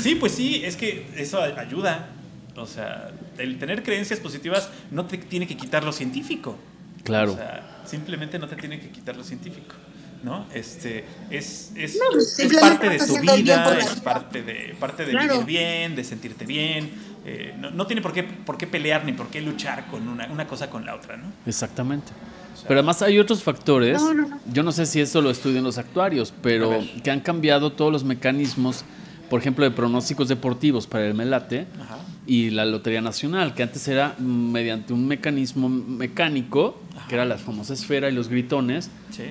[0.00, 2.10] Sí, pues sí, es que eso ayuda.
[2.54, 6.56] O sea, el tener creencias positivas no te tiene que quitar lo científico.
[7.02, 7.32] Claro.
[7.32, 9.74] O sea, simplemente no te tiene que quitar lo científico.
[10.22, 10.46] ¿No?
[10.52, 15.12] Este, es, es, No, pues, es parte de tu vida, es parte de, parte de
[15.12, 15.32] Claro.
[15.40, 16.90] vivir bien, de sentirte bien.
[17.24, 20.26] eh, no, no tiene por qué, por qué pelear ni por qué luchar con una,
[20.26, 21.32] una cosa con la otra, ¿no?
[21.46, 22.12] Exactamente.
[22.52, 24.00] O sea, Pero además hay otros factores.
[24.00, 24.40] No, no, no.
[24.52, 28.04] Yo no sé si esto lo estudian los actuarios, pero que han cambiado todos los
[28.04, 28.84] mecanismos,
[29.30, 31.98] por ejemplo, de pronósticos deportivos para el Melate Ajá.
[32.26, 36.78] y la Lotería Nacional, que antes era mediante un mecanismo mecánico,
[37.08, 38.90] que era la famosa esfera y los gritones.
[39.10, 39.24] Sí.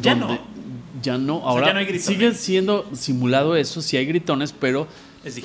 [0.00, 0.38] Ya no.
[1.02, 2.06] Ya no, sea, ahora ya no hay gritones.
[2.06, 4.88] sigue siendo simulado eso, sí hay gritones, pero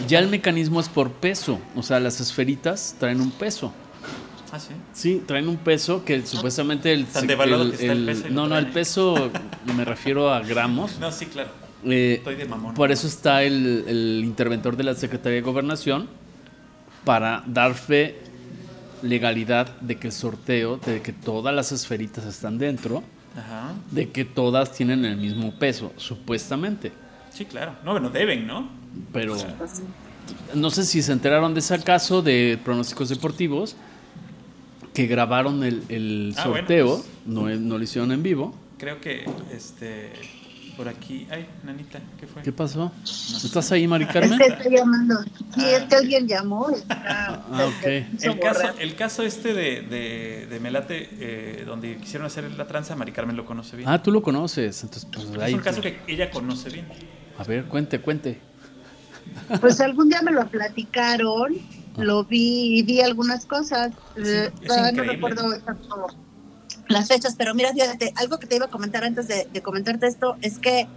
[0.08, 3.72] ya el mecanismo es por peso, o sea, las esferitas traen un peso.
[4.52, 4.74] Ah, sí.
[4.94, 8.58] Sí, traen un peso que supuestamente el, Tan devaluado que está el peso no, no,
[8.58, 9.32] el peso
[9.76, 11.00] me refiero a gramos.
[11.00, 11.50] No, sí, claro.
[11.86, 12.76] Eh, Estoy de mamón.
[12.76, 16.08] por eso está el, el interventor de la Secretaría de Gobernación
[17.04, 18.22] para dar fe,
[19.02, 23.04] legalidad de que el sorteo, de que todas las esferitas están dentro,
[23.36, 23.74] Ajá.
[23.92, 26.92] de que todas tienen el mismo peso, supuestamente.
[27.32, 27.74] Sí, claro.
[27.84, 28.70] No, bueno, deben, ¿no?
[29.12, 29.36] Pero
[30.54, 33.76] no sé si se enteraron de ese caso de pronósticos deportivos
[34.94, 37.10] que grabaron el, el Ah, bueno, sorteo, pues.
[37.26, 38.56] no, no lo hicieron en vivo.
[38.78, 40.12] Creo que este
[40.76, 41.28] por aquí.
[41.32, 42.42] Ay, nanita, ¿qué fue?
[42.42, 42.92] ¿Qué pasó?
[43.04, 44.38] ¿Estás ahí, Mari Es Carmen?
[44.40, 45.22] que estoy llamando.
[45.24, 45.78] Sí, Ah.
[45.78, 46.70] es que alguien llamó.
[46.70, 47.86] está- Ah, ok.
[48.22, 52.96] El caso, el caso este de, de, de Melate, eh, donde quisieron hacer la tranza,
[52.96, 53.88] Mari Carmen lo conoce bien.
[53.90, 54.84] Ah, tú lo conoces.
[54.84, 55.54] Entonces, pues es ahí.
[55.54, 56.86] un caso que ella conoce bien.
[57.38, 58.40] A ver, cuente, cuente.
[59.62, 61.54] Pues algún día me lo platicaron,
[61.98, 63.92] lo vi y vi algunas cosas.
[64.16, 65.14] Es eh, es no increíble.
[65.14, 66.08] recuerdo exacto
[66.88, 70.08] las fechas, pero mira, fíjate, algo que te iba a comentar antes de, de comentarte
[70.08, 70.88] esto es que,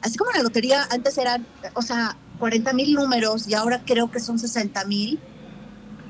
[0.00, 4.20] así como la lotería antes eran, o sea, 40 mil números y ahora creo que
[4.20, 5.20] son 60 mil,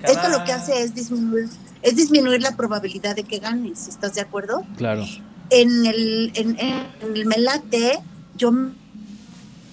[0.03, 1.48] esto lo que hace es disminuir,
[1.83, 4.64] es disminuir la probabilidad de que ganes, ¿estás de acuerdo?
[4.77, 5.05] Claro.
[5.50, 7.98] en el, en, en el Melate,
[8.37, 8.72] yo me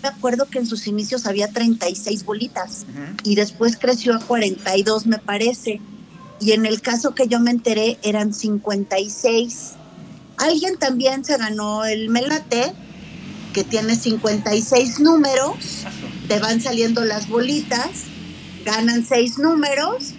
[0.04, 3.18] acuerdo que en sus inicios había 36 bolitas Ujú.
[3.24, 5.80] y después creció a 42, me parece.
[6.42, 9.74] Y en el caso que yo me enteré eran 56.
[10.38, 12.74] Alguien también se ganó el Melate,
[13.54, 15.84] que tiene 56 números,
[16.28, 18.06] te van saliendo las bolitas,
[18.66, 20.14] ganan seis números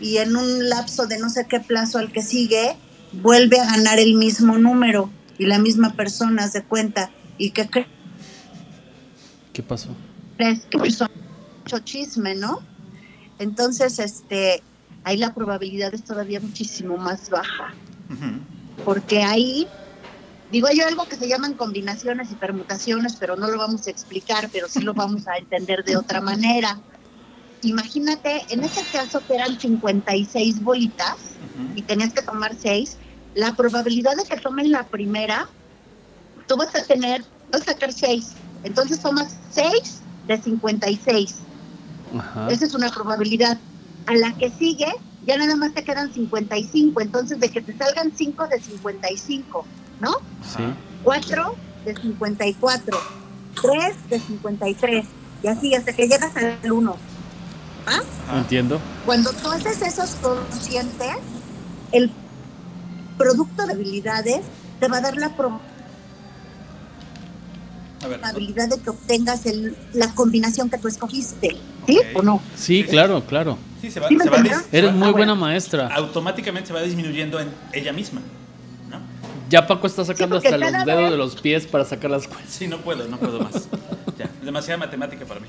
[0.00, 2.76] y en un lapso de no sé qué plazo al que sigue,
[3.12, 7.10] vuelve a ganar el mismo número y la misma persona se cuenta.
[7.36, 7.86] ¿Y qué cre-
[9.52, 9.88] ¿Qué pasó?
[10.36, 10.60] crees?
[10.70, 12.60] Que mucho chisme, ¿no?
[13.38, 14.62] Entonces, este,
[15.04, 17.76] ahí la probabilidad es todavía muchísimo más baja,
[18.82, 19.68] porque ahí,
[20.50, 24.50] digo, hay algo que se llaman combinaciones y permutaciones, pero no lo vamos a explicar,
[24.50, 26.82] pero sí lo vamos a entender de otra manera.
[27.60, 31.72] Imagínate, en ese caso que eran 56 bolitas, Ujú.
[31.74, 32.98] y tenías que tomar seis,
[33.34, 35.48] la probabilidad de que tomen la primera,
[36.46, 38.36] tú vas a tener, vas a sacar seis.
[38.62, 41.42] Entonces tomas seis de 56.
[42.18, 42.48] Ajá.
[42.50, 43.60] Esa es una probabilidad.
[44.06, 44.86] A la que sigue,
[45.26, 47.00] ya nada más te quedan 55.
[47.00, 49.64] Entonces, de que te salgan cinco de 55,
[50.00, 50.12] ¿no?
[50.42, 50.62] Sí.
[51.02, 52.98] Cuatro de 54.
[53.60, 55.06] Tres de 53.
[55.42, 56.96] y así hasta que llegas al 1.
[57.86, 58.00] ¿Ah?
[58.38, 58.80] Entiendo.
[59.04, 61.16] Cuando tú haces esos conscientes,
[61.92, 62.10] el
[63.16, 64.40] producto de habilidades
[64.80, 65.30] te va a dar la
[68.00, 69.42] probabilidad de que obtengas
[69.92, 71.56] la combinación que tú escogiste.
[71.86, 72.40] ¿Sí o no?
[72.56, 73.58] Sí, claro, claro.
[73.84, 75.88] Sí, se va, se va Eres muy buena maestra.
[75.94, 78.22] Automáticamente se va disminuyendo en ella misma.
[78.88, 78.98] ¿no?
[79.50, 82.50] Ya Paco está sacando hasta los dedos de los pies para sacar las cuentas.
[82.50, 83.68] Sí, no puedo, no puedo más.
[84.18, 85.48] ya, demasiada matemática para mí.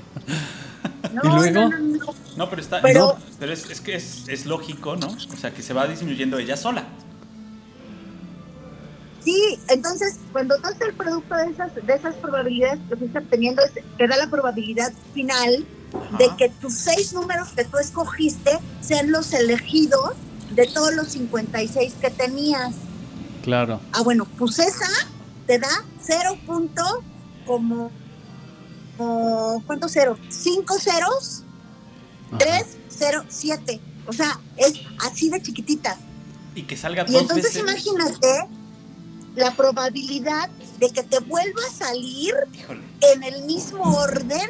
[1.14, 1.70] No, ¿Y luego?
[1.70, 2.82] No, no, no, pero está.
[2.82, 5.06] Pero, pero es, es, que es, es lógico, ¿no?
[5.06, 6.84] O sea, que se va disminuyendo ella sola.
[9.24, 13.62] Sí, entonces cuando tú haces el producto de esas, de esas probabilidades que estás obteniendo,
[13.96, 15.64] te da la probabilidad final
[16.18, 20.14] de que tus seis números que tú escogiste sean los elegidos
[20.50, 22.74] de todos los 56 que tenías.
[23.42, 23.80] Claro.
[23.92, 24.88] Ah, bueno, pues esa
[25.46, 26.82] te da cero punto
[27.46, 27.90] como,
[29.66, 30.18] ¿cuántos ceros?
[30.28, 31.42] Cinco ceros,
[32.38, 33.80] tres, cero, siete.
[34.06, 35.96] O sea, es así de chiquitita.
[36.54, 38.48] Y que salga Y entonces imagínate
[39.34, 42.34] la probabilidad de que te vuelva a salir
[43.00, 44.48] en el mismo orden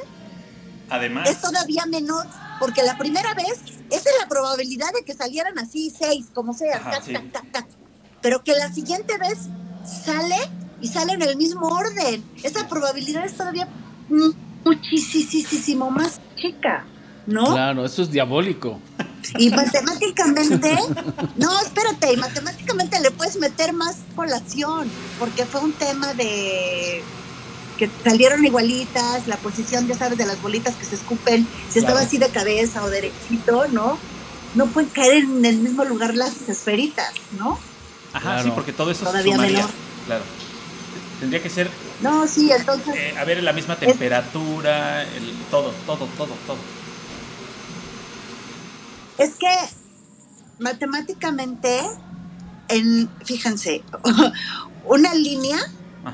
[0.90, 2.26] Además, es todavía menor,
[2.60, 6.80] porque la primera vez, esa es la probabilidad de que salieran así seis, como sea,
[8.22, 9.38] pero que la siguiente vez
[10.04, 10.36] sale
[10.80, 12.24] y sale en el mismo orden.
[12.42, 13.68] Esa probabilidad es todavía
[14.64, 16.84] muchísimo más chica,
[17.26, 17.52] ¿no?
[17.52, 18.80] Claro, eso es diabólico.
[19.38, 20.76] Y matemáticamente,
[21.36, 27.02] no, espérate, y matemáticamente le puedes meter más población, porque fue un tema de
[27.76, 32.00] que salieron igualitas, la posición, ya sabes, de las bolitas que se escupen, si estaba
[32.00, 33.98] así de cabeza o derechito, ¿no?
[34.54, 37.58] No pueden caer en el mismo lugar las esferitas, ¿no?
[38.12, 39.58] Ajá, sí, porque todo eso Todavía sumaría.
[39.58, 39.70] menor.
[40.06, 40.24] Claro.
[41.20, 41.70] Tendría que ser.
[42.00, 42.94] No, sí, entonces.
[42.94, 46.58] Eh, a ver, la misma temperatura, el, todo, todo, todo, todo.
[49.18, 49.54] Es que
[50.58, 51.80] matemáticamente,
[52.68, 53.82] en, fíjense,
[54.84, 55.58] una línea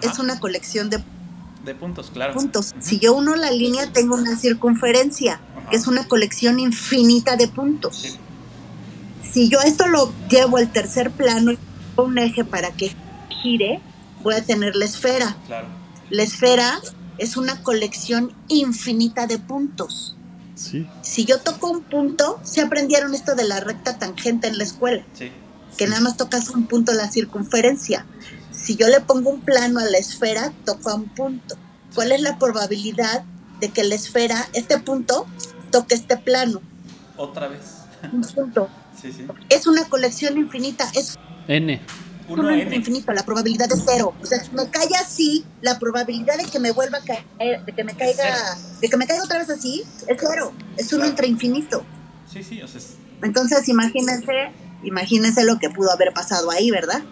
[0.01, 1.03] es una colección de,
[1.64, 2.35] de puntos, claro.
[2.35, 2.75] Puntos.
[2.81, 8.18] Si yo uno la línea, tengo una circunferencia, que es una colección infinita de puntos.
[9.31, 11.53] Si yo esto lo llevo al tercer plano,
[11.96, 12.94] un eje para que
[13.42, 13.81] gire,
[14.22, 15.37] voy a tener la esfera.
[15.46, 15.68] Claro.
[16.11, 16.81] La esfera
[17.18, 20.16] es una colección infinita de puntos.
[20.55, 25.03] Si yo toco un punto, se aprendieron esto de la recta tangente en la escuela.
[25.77, 28.07] Que nada más tocas un punto la circunferencia.
[28.62, 31.57] Si yo le pongo un plano a la esfera, toco a un punto.
[31.94, 33.25] ¿Cuál es la probabilidad
[33.59, 35.27] de que la esfera, este punto,
[35.72, 36.61] toque este plano?
[37.16, 37.61] Otra vez.
[38.12, 38.68] Un punto.
[39.48, 40.88] Es una colección infinita.
[40.94, 41.81] Es N
[42.29, 44.14] uno infinito, la probabilidad es cero.
[44.22, 47.72] O sea, si me cae así, la probabilidad de que me vuelva a caer, de
[47.72, 50.53] que me caiga, de que me caiga otra vez así, es cero.
[50.77, 51.85] Es uno entre infinito.
[52.33, 52.81] Sí, sí, o sea,
[53.22, 54.53] Entonces, imagínense,
[54.85, 57.03] imagínense lo que pudo haber pasado ahí, ¿verdad?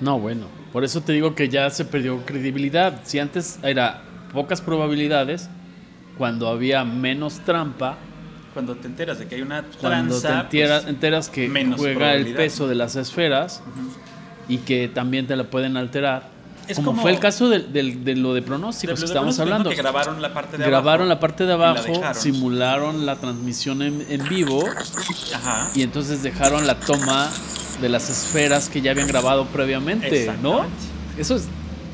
[0.00, 3.00] No, bueno, por eso te digo que ya se perdió credibilidad.
[3.04, 4.02] Si antes era
[4.32, 5.48] pocas probabilidades,
[6.16, 7.96] cuando había menos trampa,
[8.52, 12.14] cuando te enteras de que hay una tranza, cuando te enteras, pues, enteras que juega
[12.14, 13.62] el peso de las esferas,
[14.48, 16.37] y que también te la pueden alterar.
[16.76, 19.70] Como, fue el caso de, lo de pronósticos que estábamos hablando.
[19.70, 21.14] Que grabaron la parte de grabaron abajo.
[21.14, 24.64] la parte de abajo, simularon la transmisión en, vivo
[25.74, 27.30] y entonces dejaron la toma
[27.80, 30.66] de las esferas que ya habían grabado previamente, ¿no?
[31.16, 31.46] Eso es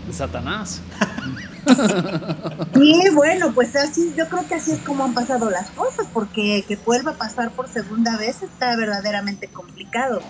[0.07, 0.81] de Satanás.
[2.75, 6.65] Sí, bueno, pues así, yo creo que así es como han pasado las cosas, porque
[6.67, 10.21] que vuelva a pasar por segunda vez está verdaderamente complicado.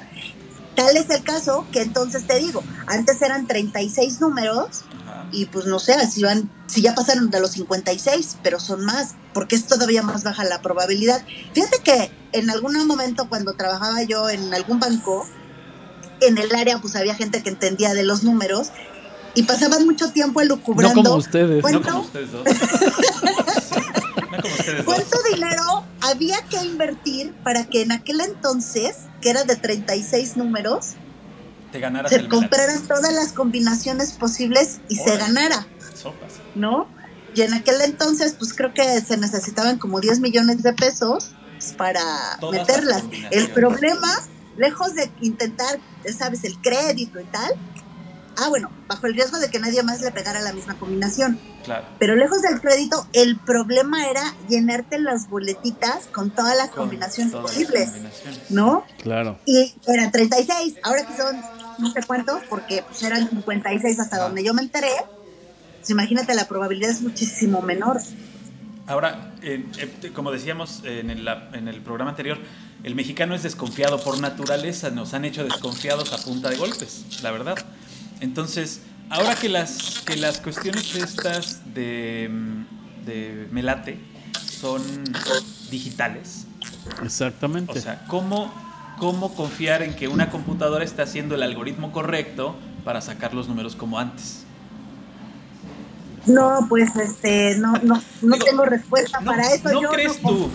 [0.74, 4.84] Tal es el caso que entonces te digo, antes eran 36 números
[5.30, 9.14] y pues no sé, si van, si ya pasaron de los 56, pero son más,
[9.32, 11.24] porque es todavía más baja la probabilidad.
[11.52, 15.26] Fíjate que en algún momento cuando trabajaba yo en algún banco,
[16.20, 18.70] en el área pues había gente que entendía de los números
[19.34, 21.02] y pasaban mucho tiempo elucubrando.
[21.02, 21.64] No como ustedes.
[21.64, 22.44] No como ustedes dos.
[24.84, 25.23] ¿Cuánto dinero
[26.00, 30.94] había que invertir para que en aquel entonces, que era de 36 números,
[31.72, 35.66] te ganaras se compraran todas las combinaciones posibles y se ganara?
[36.54, 36.86] ¿No?
[37.34, 41.32] Y en aquel entonces, pues creo que se necesitaban como 10 millones de pesos
[41.76, 42.02] para
[42.52, 43.02] meterlas.
[43.30, 44.08] El problema,
[44.56, 45.80] lejos de intentar,
[46.16, 47.52] sabes, el crédito y tal,
[48.36, 51.38] Ah, bueno, bajo el riesgo de que nadie más le pegara la misma combinación.
[51.64, 51.86] Claro.
[51.98, 57.90] Pero lejos del crédito, el problema era llenarte las boletitas con todas las combinaciones posibles.
[58.50, 58.84] ¿No?
[59.02, 59.38] Claro.
[59.46, 61.40] Y eran 36, ahora que son
[61.78, 64.92] no sé cuántos, porque pues eran 56 hasta donde yo me enteré.
[65.78, 68.00] Pues imagínate, la probabilidad es muchísimo menor.
[68.86, 69.32] Ahora,
[70.14, 72.38] como decíamos en el, en el programa anterior,
[72.82, 77.30] el mexicano es desconfiado por naturaleza, nos han hecho desconfiados a punta de golpes, la
[77.30, 77.56] verdad.
[78.24, 82.30] Entonces, ahora que las, que las cuestiones estas de,
[83.04, 84.00] de Melate
[84.60, 84.82] son
[85.70, 86.46] digitales.
[87.02, 87.78] Exactamente.
[87.78, 88.52] O sea, ¿cómo,
[88.98, 93.76] ¿cómo confiar en que una computadora está haciendo el algoritmo correcto para sacar los números
[93.76, 94.44] como antes?
[96.26, 99.70] No, pues este, no, no, no tengo respuesta para eso.
[99.80, 100.50] ¿No crees tú?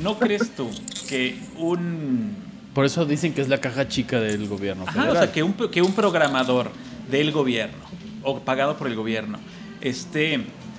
[0.00, 0.70] ¿No crees tú
[1.06, 2.45] que un...
[2.76, 5.80] Por eso dicen que es la caja chica del gobierno o sea, que un, que
[5.80, 6.70] un programador
[7.10, 7.82] del gobierno,
[8.22, 9.38] o pagado por el gobierno,
[9.80, 10.34] esté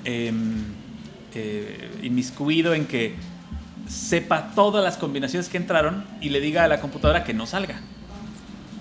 [0.05, 0.63] em,
[1.33, 3.15] eh, inmiscuido en que
[3.89, 7.81] sepa todas las combinaciones que entraron y le diga a la computadora que no salga.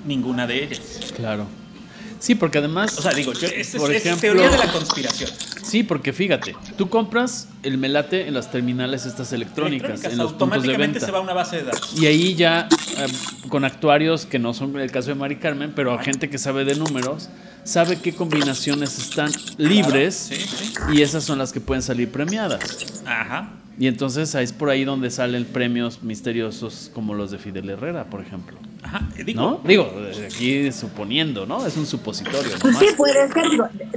[0.05, 1.11] Ninguna de ellas.
[1.17, 1.47] Claro.
[2.21, 2.99] Sí, porque además.
[2.99, 5.31] O sea, digo, yo, es, por ejemplo, teoría de la conspiración.
[5.67, 10.63] Sí, porque fíjate, tú compras el melate en las terminales estas electrónicas, en los puntos
[10.63, 11.01] de venta.
[11.01, 12.01] se va a una base de datos.
[12.01, 13.07] Y ahí ya, eh,
[13.49, 16.77] con actuarios que no son el caso de Mari Carmen, pero gente que sabe de
[16.77, 17.31] números,
[17.65, 20.31] sabe qué combinaciones están libres
[20.93, 23.03] y esas son las que pueden salir premiadas.
[23.05, 23.51] Ajá.
[23.79, 28.05] Y entonces ahí es por ahí donde salen premios misteriosos como los de Fidel Herrera,
[28.05, 28.57] por ejemplo.
[28.87, 29.61] Ajá, digo, ¿No?
[29.65, 29.93] Digo,
[30.25, 31.67] aquí suponiendo, ¿no?
[31.67, 32.53] Es un supositorio.
[32.79, 33.49] Sí, puede ser.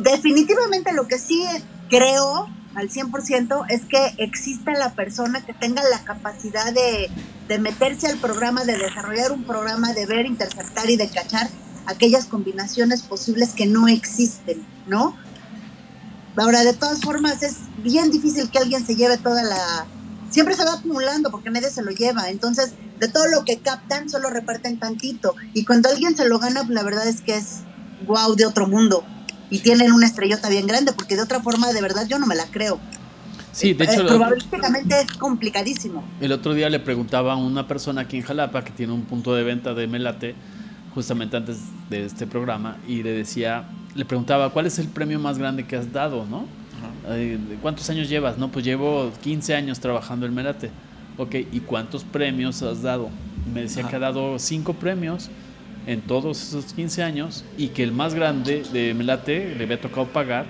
[0.02, 1.44] definitivamente lo que sí
[1.90, 7.10] creo al 100% es que exista la persona que tenga la capacidad de,
[7.48, 11.50] de meterse al programa, de desarrollar un programa, de ver, interceptar y de cachar
[11.86, 15.16] aquellas combinaciones posibles que no existen, ¿no?
[16.36, 19.86] Ahora, de todas formas, es bien difícil que alguien se lleve toda la...
[20.30, 22.30] Siempre se va acumulando porque nadie se lo lleva.
[22.30, 25.36] Entonces, de todo lo que captan, solo reparten tantito.
[25.54, 27.60] Y cuando alguien se lo gana, la verdad es que es
[28.06, 29.04] wow de otro mundo.
[29.50, 32.36] Y tienen una estrellota bien grande, porque de otra forma, de verdad, yo no me
[32.36, 32.80] la creo.
[33.52, 34.06] Sí, de hecho.
[34.06, 36.04] Probablemente es complicadísimo.
[36.22, 39.34] El otro día le preguntaba a una persona aquí en Jalapa que tiene un punto
[39.34, 40.36] de venta de melate,
[40.94, 41.58] justamente antes
[41.90, 45.76] de este programa, y le decía le preguntaba, ¿cuál es el premio más grande que
[45.76, 46.46] has dado, no?
[47.62, 48.38] ¿Cuántos años llevas?
[48.38, 50.70] No, pues llevo 15 años trabajando en Melate.
[51.20, 53.10] Ok, ¿y cuántos premios has dado?
[53.54, 55.30] Me decía que ha dado 5 premios
[55.86, 60.08] en todos esos 15 años y que el más grande de Melate le había tocado
[60.08, 60.46] pagar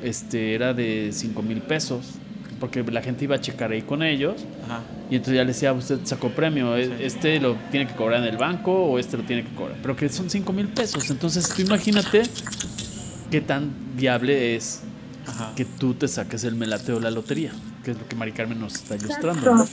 [0.00, 2.12] este era de 5 mil pesos
[2.60, 4.44] porque la gente iba a checar ahí con ellos.
[5.10, 8.28] Y entonces ya le decía usted sacó premio e-, este lo tiene que cobrar en
[8.28, 11.10] el banco o este lo tiene que cobrar pero que son 5 mil pesos.
[11.10, 12.22] Entonces tú imagínate
[13.32, 14.82] qué tan viable es
[15.56, 17.50] que tú te saques el melate o la lotería
[17.88, 19.66] que es lo que Mari Carmen nos está ilustrando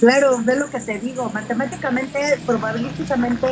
[0.00, 3.46] claro ve lo que te digo matemáticamente probabilísticamente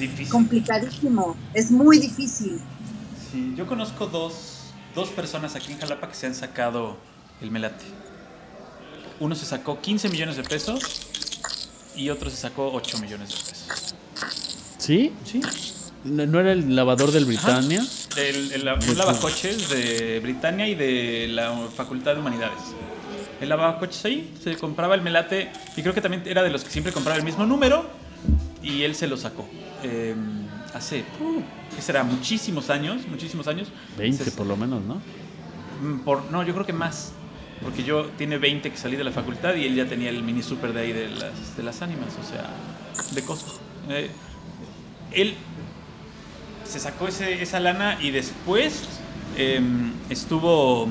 [0.00, 2.58] es complicadísimo es muy difícil
[3.30, 4.56] sí yo conozco dos
[4.94, 6.96] dos personas aquí en Jalapa que se han sacado
[7.42, 7.84] el Melate.
[9.20, 10.80] Uno se sacó 15 millones de pesos
[11.94, 13.94] y otro se sacó 8 millones de pesos.
[14.78, 15.12] ¿Sí?
[15.24, 15.42] Sí.
[16.06, 17.84] ¿No era el lavador del Britannia?
[18.16, 22.60] El, el, lavacoches de Britannia y de la Facultad de Humanidades.
[23.40, 26.70] El lavacoches ahí, se compraba el melate y creo que también era de los que
[26.70, 27.86] siempre compraba el mismo número
[28.62, 29.46] y él se lo sacó.
[29.82, 31.42] Em, hace, uh,
[31.74, 32.04] ¿qué será?
[32.04, 33.68] Muchísimos años, muchísimos años.
[33.98, 35.00] 20 por lo menos, ¿no?
[35.82, 37.12] Mm, por, no, yo creo que más.
[37.62, 40.42] Porque yo tiene 20 que salí de la facultad y él ya tenía el mini
[40.42, 42.50] super de ahí de las, de las ánimas, o sea,
[43.14, 43.58] de Costco.
[43.88, 44.10] Eh,
[45.12, 45.34] él
[46.66, 48.84] se sacó ese, esa lana y después
[49.36, 50.88] em, estuvo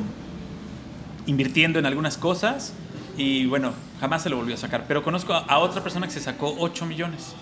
[1.25, 2.73] invirtiendo en algunas cosas
[3.17, 4.85] y bueno, jamás se lo volvió a sacar.
[4.88, 7.35] Pero conozco a, otra persona que se sacó 8 millones.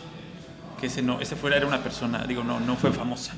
[0.80, 3.34] Que ese no, ese fuera era una persona, digo, no, no fue famosa.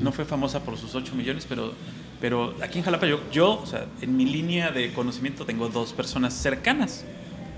[0.00, 1.72] No fue famosa por sus 8 millones, pero
[2.20, 5.92] pero aquí en Jalapa yo, yo, o sea, en mi línea de conocimiento tengo dos
[5.92, 7.04] personas cercanas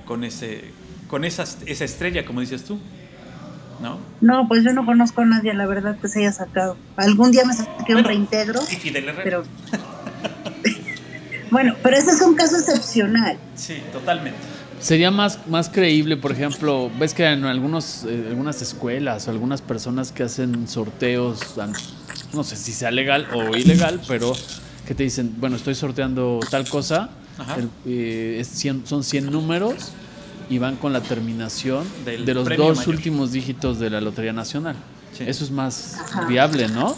[0.05, 0.73] con ese
[1.07, 2.79] con esa, esa estrella, como dices tú.
[3.81, 3.99] ¿No?
[4.21, 6.77] No, pues yo no conozco a nadie, la verdad, que se haya sacado.
[6.97, 8.61] Algún día me saqué un reintegro.
[8.71, 9.45] Y Fidel Pero...
[11.51, 13.39] bueno, pero ese es un caso excepcional.
[13.55, 14.39] Sí, totalmente.
[14.81, 19.61] Sería más, más creíble, por ejemplo, ves que en algunos, eh, algunas escuelas o algunas
[19.61, 21.57] personas que hacen sorteos
[22.33, 24.33] no sé si sea legal o ilegal, pero
[24.87, 27.11] que te dicen, bueno, estoy sorteando tal cosa,
[27.87, 28.45] eh,
[28.85, 29.93] son 100 números
[30.49, 34.77] y van con la terminación de los dos últimos dígitos de la Lotería Nacional.
[35.19, 35.97] Eso es más
[36.29, 36.97] viable, ¿no?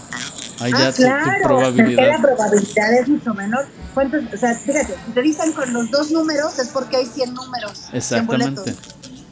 [0.60, 2.08] Ahí ah, claro, tu, probabilidad.
[2.08, 3.66] la probabilidad es mucho menor.
[3.94, 4.22] ¿Cuántos?
[4.34, 7.86] O sea, fíjate, si te dicen con los dos números es porque hay 100 números.
[7.94, 8.74] Exactamente.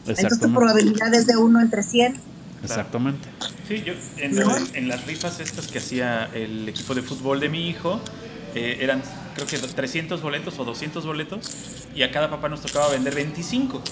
[0.07, 2.14] Entonces tu probabilidad es de 1 entre 100.
[2.62, 3.29] Exactamente.
[3.69, 8.01] Sí, yo en, las rifas estas que hacía el equipo de fútbol de mi hijo,
[8.55, 9.03] eh, eran
[9.47, 11.51] creo que 300 boletos o 200 boletos
[11.95, 13.82] y a cada papá nos tocaba vender 25.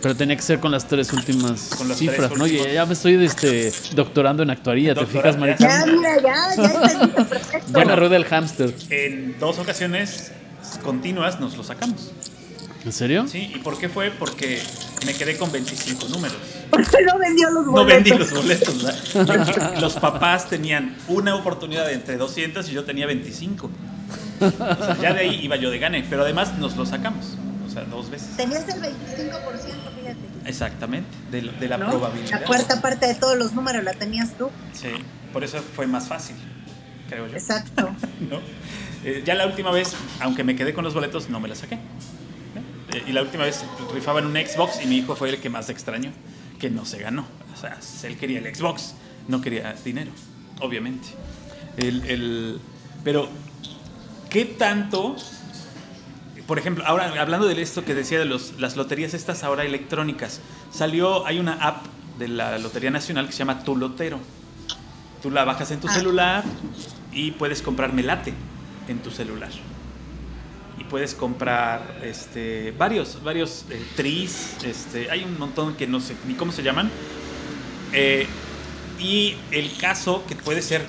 [0.00, 2.46] Pero tenía que ser con las tres últimas cifras, ¿no?
[2.46, 5.66] Ya, me estoy este, doctorando en actuaría, ¿te fijas, Marita?
[5.66, 7.72] Ya, mira, ya, ya perfecto.
[7.72, 8.74] Ya me rueda el hámster.
[8.90, 10.32] En dos ocasiones
[10.82, 12.12] continuas nos lo sacamos.
[12.84, 13.26] ¿En serio?
[13.26, 14.10] Sí, ¿y por qué fue?
[14.10, 14.60] Porque
[15.06, 16.36] me quedé con 25 números.
[16.68, 17.74] ¿Por qué no vendió los boletos?
[17.74, 23.06] No vendí los boletos, los papás tenían una oportunidad de entre 200 y yo tenía
[23.06, 23.70] 25.
[24.40, 24.50] O
[24.84, 27.84] sea, ya de ahí iba yo de gane, pero además nos lo sacamos, o sea,
[27.84, 28.36] dos veces.
[28.36, 28.92] Tenías el 25%,
[30.00, 30.18] fíjate.
[30.46, 32.40] Exactamente, de, la probabilidad.
[32.40, 34.50] La cuarta parte de todos los números la tenías tú.
[34.72, 34.88] Sí,
[35.32, 36.36] por eso fue más fácil,
[37.08, 37.34] creo yo.
[37.34, 37.90] Exacto.
[39.06, 41.74] Eh, ya la última vez, aunque me quedé con los boletos, no me la saqué.
[41.74, 43.62] Eh, y la última vez
[43.92, 46.10] rifaban un Xbox y mi hijo fue el que más extraño,
[46.58, 47.26] que no se ganó.
[47.52, 47.78] O sea,
[48.08, 48.94] él quería el Xbox,
[49.28, 50.10] no quería dinero,
[50.60, 51.08] obviamente.
[51.76, 52.60] El,
[53.02, 53.28] pero,
[54.34, 55.14] ¿qué tanto?
[56.48, 60.40] Por ejemplo, ahora hablando de esto que decía de los, las loterías estas ahora electrónicas,
[60.72, 61.86] salió, hay una app
[62.18, 64.18] de la Lotería Nacional que se llama Tu Lotero.
[65.22, 65.94] Tú la bajas en tu ah.
[65.94, 66.44] celular
[67.12, 68.34] y puedes comprar melate
[68.88, 69.50] en tu celular
[70.90, 76.34] puedes comprar este, varios, varios eh, tris, este, hay un montón que no sé ni
[76.34, 76.88] cómo se llaman.
[77.92, 78.26] Eh,
[79.00, 80.86] y el caso que puede ser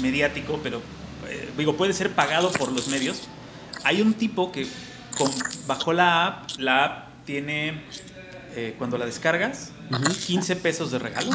[0.00, 0.80] mediático, pero
[1.38, 3.28] eh, digo, puede ser pagado por los medios.
[3.84, 4.66] Hay un tipo que
[5.66, 7.82] bajó la app, la app tiene,
[8.76, 9.70] cuando la descargas,
[10.26, 11.30] 15 pesos de regalo.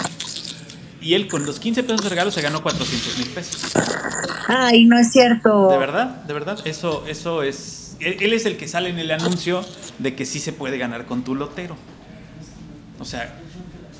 [1.00, 3.72] Y él con los 15 pesos de regalo se ganó 400 mil pesos.
[4.48, 5.70] Ay, no es cierto.
[5.70, 9.64] De verdad, de verdad, eso, eso es él es el que sale en el anuncio
[10.00, 11.76] de que sí se puede ganar con tu lotero.
[13.00, 13.36] O sea,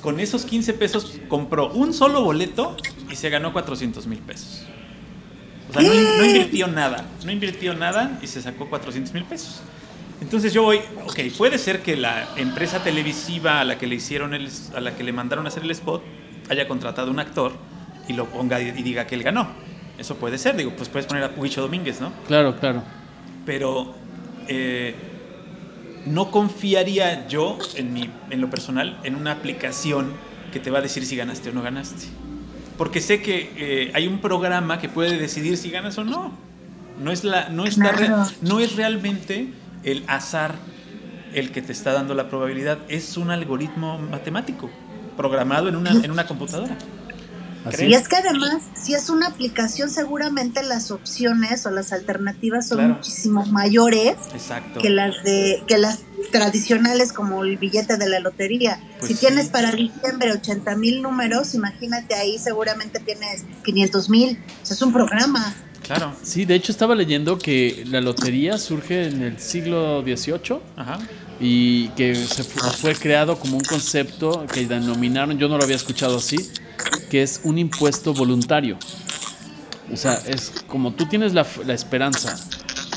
[0.00, 2.76] con esos 15 pesos compró un solo boleto
[3.10, 4.64] y se ganó 400 mil pesos.
[5.70, 9.62] O sea, no, invirtió nada, no invirtió nada y se sacó 400 mil pesos.
[10.20, 14.34] Entonces yo voy, ok, puede ser que la empresa televisiva a la que le hicieron
[14.34, 16.02] el, a la que le mandaron a hacer el spot
[16.48, 17.52] haya contratado un actor
[18.08, 19.48] y lo ponga y diga que él ganó.
[19.98, 22.12] Eso puede ser, digo, pues puedes poner a Huicho Domínguez, ¿no?
[22.26, 22.82] Claro, claro
[23.44, 23.94] pero
[24.48, 24.94] eh,
[26.06, 30.12] no confiaría yo, en, mi, en lo personal, en una aplicación
[30.52, 32.06] que te va a decir si ganaste o no ganaste.
[32.76, 36.32] Porque sé que eh, hay un programa que puede decidir si ganas o no.
[37.02, 39.48] No es, la, no, está no es realmente
[39.82, 40.54] el azar
[41.34, 44.70] el que te está dando la probabilidad, es un algoritmo matemático
[45.16, 46.78] programado en una, en una computadora
[47.80, 52.88] y es que además, si es una aplicación, seguramente las opciones o las alternativas son
[52.88, 54.16] muchísimo mayores
[54.80, 56.00] que las de que las
[56.30, 58.80] tradicionales como el billete de la lotería.
[58.98, 64.38] Pues si tienes para diciembre 80 mil números, imagínate ahí seguramente tienes 500 mil.
[64.62, 65.54] es un programa.
[65.82, 66.14] Claro.
[66.22, 70.60] Sí, de hecho estaba leyendo que la lotería surge en el siglo XVIII
[71.40, 76.16] y que se fue creado como un concepto que denominaron, yo no lo había escuchado
[76.16, 76.36] así,
[77.10, 78.78] que es un impuesto voluntario.
[79.92, 82.36] O sea, es como tú tienes la, esperanza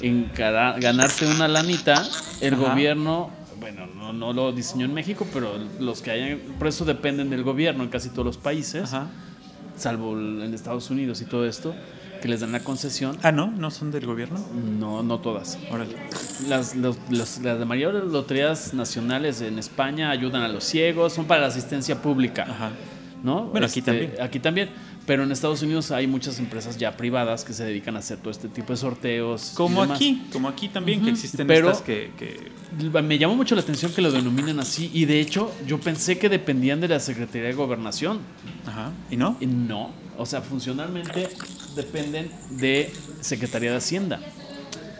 [0.01, 2.07] en ganarte una lanita,
[2.41, 7.29] el gobierno, bueno, no, lo diseñó en México, pero los que hayan, por eso dependen
[7.29, 8.91] del gobierno en casi todos los países,
[9.75, 11.75] salvo en Estados Unidos y todo esto,
[12.21, 13.17] que les dan la concesión.
[13.21, 13.47] Ah, ¿no?
[13.47, 14.39] ¿No son del gobierno?
[14.79, 15.57] No, no todas.
[16.47, 21.41] Las, las mayoría de las loterías nacionales en España ayudan a los ciegos, son para
[21.41, 22.43] la asistencia pública.
[22.49, 22.71] Ajá.
[23.23, 23.45] ¿No?
[23.45, 24.13] Bueno, aquí este, también.
[24.21, 24.69] Aquí también.
[25.05, 28.29] Pero en Estados Unidos hay muchas empresas ya privadas que se dedican a hacer todo
[28.29, 29.53] este tipo de sorteos.
[29.55, 33.61] Como aquí, como aquí también, que existen Pero estas que, que, Me llamó mucho la
[33.61, 34.91] atención que lo denominen así.
[34.93, 38.19] Y de hecho, yo pensé que dependían de la Secretaría de Gobernación.
[38.65, 38.91] Ajá.
[39.09, 39.37] ¿Y no?
[39.39, 39.91] No.
[40.17, 41.29] O sea, funcionalmente
[41.75, 42.91] dependen de
[43.21, 44.19] Secretaría de Hacienda.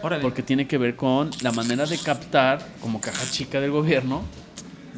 [0.02, 0.22] Órale.
[0.22, 4.22] Porque tiene que ver con la manera de captar, como caja chica del gobierno.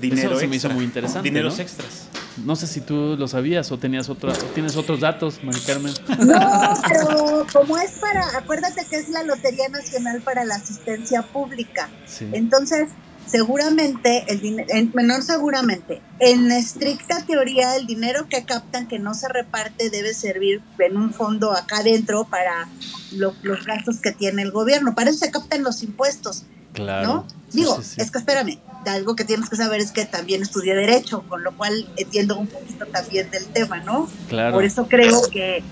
[0.01, 1.28] Dinero Eso se me hizo muy interesante.
[1.28, 2.09] Dineros extras.
[2.44, 5.92] No sé si tú lo sabías o tenías otra, tienes otros datos, Mari Carmen.
[6.18, 11.88] No, pero como es para, acuérdate que es la Lotería Nacional para la Asistencia Pública.
[12.32, 12.88] Entonces,
[13.26, 19.28] seguramente, el en, menor seguramente, en estricta teoría, el dinero que captan que no se
[19.28, 22.68] reparte debe servir en un fondo acá adentro para
[23.12, 23.34] los
[23.64, 24.94] gastos que tiene el gobierno.
[24.94, 26.44] Para eso se captan los impuestos.
[26.72, 27.07] Claro.
[27.07, 27.26] ¿No?
[27.53, 31.43] Digo, es que espérame, algo que tienes que saber es que también estudié Derecho, con
[31.43, 34.09] lo cual entiendo un poquito también del tema, ¿no?
[34.28, 34.55] Claro.
[34.55, 35.62] Por eso creo que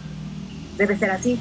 [0.77, 1.39] debe ser así.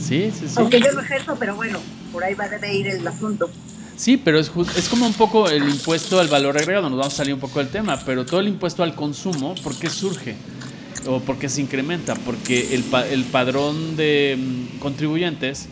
[0.00, 0.54] Sí, sí, sí.
[0.56, 1.78] Aunque yo no ejerzo, pero bueno,
[2.12, 3.50] por ahí va debe ir el asunto.
[3.96, 7.16] Sí, pero es, es como un poco el impuesto al valor agregado, nos vamos a
[7.18, 10.34] salir un poco del tema, pero todo el impuesto al consumo, ¿por qué surge?
[11.06, 12.14] ¿O por qué se incrementa?
[12.14, 15.68] Porque el, el padrón de mm, contribuyentes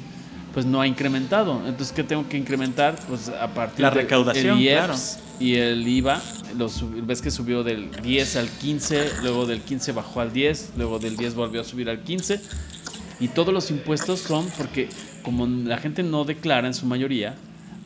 [0.52, 1.60] pues no ha incrementado.
[1.66, 2.96] Entonces, ¿qué tengo que incrementar?
[3.08, 4.94] Pues a partir la recaudación, del claro.
[5.38, 6.20] y el IVA.
[6.56, 10.98] Los, ves que subió del 10 al 15, luego del 15 bajó al 10, luego
[10.98, 12.40] del 10 volvió a subir al 15.
[13.20, 14.88] Y todos los impuestos son porque
[15.22, 17.36] como la gente no declara en su mayoría,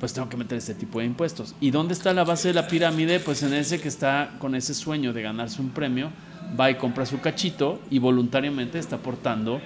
[0.00, 1.54] pues tengo que meter este tipo de impuestos.
[1.60, 3.20] ¿Y dónde está la base de la pirámide?
[3.20, 6.10] Pues en ese que está con ese sueño de ganarse un premio,
[6.58, 9.60] va y compra su cachito y voluntariamente está aportando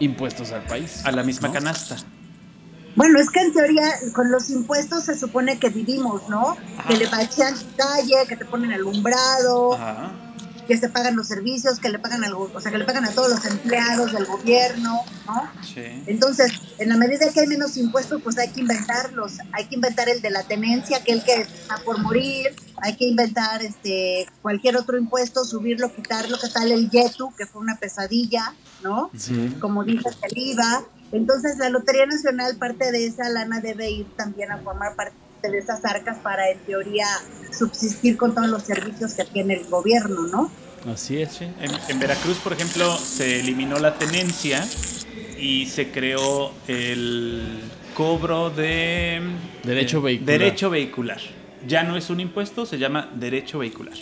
[0.00, 1.04] impuestos al país.
[1.04, 1.96] A la misma canasta.
[2.96, 3.84] Bueno, es que en teoría
[4.14, 6.56] con los impuestos se supone que vivimos, ¿no?
[6.88, 10.12] Que le bachean calle, que te ponen alumbrado, Ajá.
[10.66, 13.10] que se pagan los servicios, que le pagan algo, o sea, que le pagan a
[13.10, 15.50] todos los empleados del gobierno, ¿no?
[15.62, 16.02] Sí.
[16.06, 19.34] Entonces, en la medida que hay menos impuestos, pues hay que inventarlos.
[19.52, 22.56] Hay que inventar el de la tenencia, que el que está por morir.
[22.82, 27.60] Hay que inventar este cualquier otro impuesto, subirlo, quitarlo, que tal el YETU, que fue
[27.60, 29.10] una pesadilla, ¿no?
[29.16, 29.54] Sí.
[29.60, 30.82] Como dice el IVA
[31.16, 35.58] entonces la Lotería Nacional, parte de esa lana debe ir también a formar parte de
[35.58, 37.06] esas arcas para, en teoría,
[37.56, 40.50] subsistir con todos los servicios que tiene el gobierno, ¿no?
[40.92, 41.32] Así es.
[41.32, 41.46] Sí.
[41.88, 44.66] En, Veracruz, por ejemplo, se eliminó la tenencia
[45.38, 47.60] y se creó el
[47.94, 49.20] cobro de...
[49.64, 50.38] Derecho vehicular.
[50.38, 51.20] Derecho vehicular.
[51.66, 53.96] Ya no es un impuesto, se llama derecho vehicular.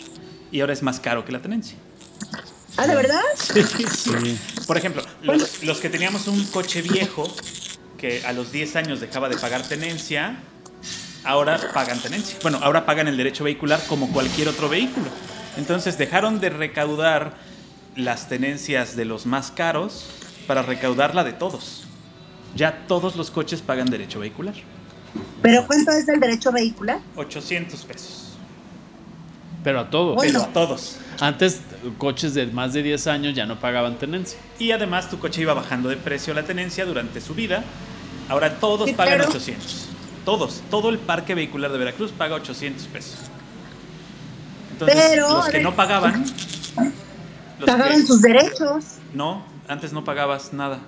[0.51, 1.77] Y ahora es más caro que la tenencia.
[2.77, 3.21] ¿Ah, de verdad?
[3.35, 4.39] Sí, sí.
[4.67, 7.33] Por ejemplo, los, los, que teníamos un coche viejo
[7.97, 10.37] que a los 10 años dejaba de pagar tenencia,
[11.23, 12.37] ahora pagan tenencia.
[12.41, 15.07] Bueno, ahora pagan el derecho vehicular como cualquier otro vehículo.
[15.57, 17.33] Entonces dejaron de recaudar
[17.95, 20.05] las tenencias de los más caros
[20.47, 21.85] para recaudar la de todos.
[22.55, 24.55] Ya todos los coches pagan derecho vehicular.
[25.41, 26.99] ¿Pero cuánto es el derecho vehicular?
[27.15, 28.24] 800 pesos.
[29.65, 30.15] Pero a todos.
[30.21, 30.97] Pero a todos.
[31.19, 31.59] Antes,
[31.97, 34.37] coches de más de 10 años ya no pagaban tenencia.
[34.59, 37.63] Y además tu coche iba bajando de precio la tenencia durante su vida.
[38.29, 39.87] Ahora todos pagan 800.
[40.23, 40.61] Todos.
[40.69, 43.15] Todo el parque vehicular de Veracruz paga 800 pesos.
[44.73, 46.23] Entonces, pero, los que no pagaban...
[47.65, 48.85] pagaban sus derechos.
[49.15, 50.79] No, antes no pagabas nada.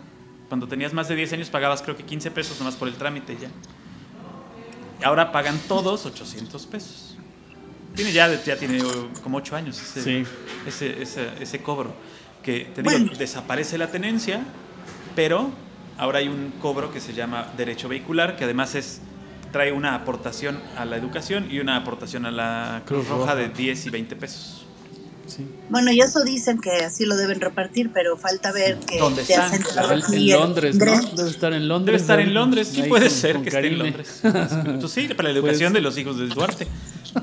[0.50, 3.38] Cuando tenías más de 10 años pagabas creo que 15 pesos nomás por el trámite
[3.42, 3.50] ya.
[5.04, 7.17] Ahora pagan todos 800 pesos.
[7.96, 8.80] Tiene ya, ya tiene
[9.24, 10.26] como ocho años ese,
[10.68, 11.94] ese, ese, cobro.
[12.44, 14.44] Que te digo, desaparece la tenencia,
[15.16, 15.52] pero
[15.98, 19.02] ahora hay un cobro que se llama derecho vehicular, que además es
[19.52, 23.88] trae una aportación a la educación y una aportación a la Cruz Roja, de 10
[23.88, 24.67] y 20 pesos.
[25.70, 29.54] Bueno, y eso dicen que así lo deben repartir, pero falta ver que ¿Dónde están?
[29.54, 31.02] en Londres, ¿no?
[31.16, 31.86] Debe estar en Londres.
[31.86, 34.22] Debe estar en Londres, sí puede ser que esté en Londres.
[34.22, 36.68] Pues sí, para la educación de los hijos de Duarte.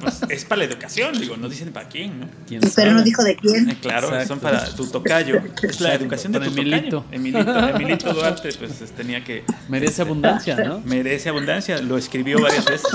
[0.00, 2.28] Pues es para la educación, digo, no dicen para quién, ¿no?
[2.74, 3.70] Pero no dijo de quién.
[3.70, 5.40] Eh, claro, son para tu tocayo.
[5.62, 7.02] Es la educación de tu Emilito.
[7.02, 7.16] tocayo.
[7.16, 7.68] Emilito.
[7.68, 9.44] Emilito Duarte, pues tenía que.
[9.68, 10.80] Merece abundancia, ¿no?
[10.80, 12.90] Merece abundancia, lo escribió varias veces.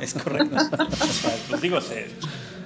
[0.00, 0.56] es correcto.
[1.48, 1.78] pues digo,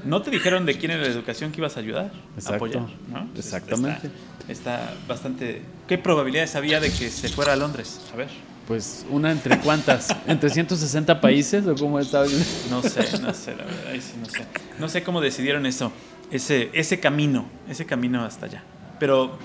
[0.05, 2.13] no te dijeron de quién era la educación que ibas a ayudar,
[2.47, 3.29] a apoyar, ¿no?
[3.37, 4.11] Exactamente.
[4.49, 5.63] Está, está bastante.
[5.89, 8.01] ¿Qué probabilidades había de que se fuera a Londres?
[8.13, 8.29] A ver.
[8.67, 12.25] Pues una entre cuántas, entre 160 países o cómo está.
[12.71, 14.47] No sé, no sé, la verdad, no sé.
[14.79, 15.93] No sé cómo decidieron eso,
[16.31, 18.63] ese, ese camino, ese camino hasta allá.
[18.99, 19.39] Pero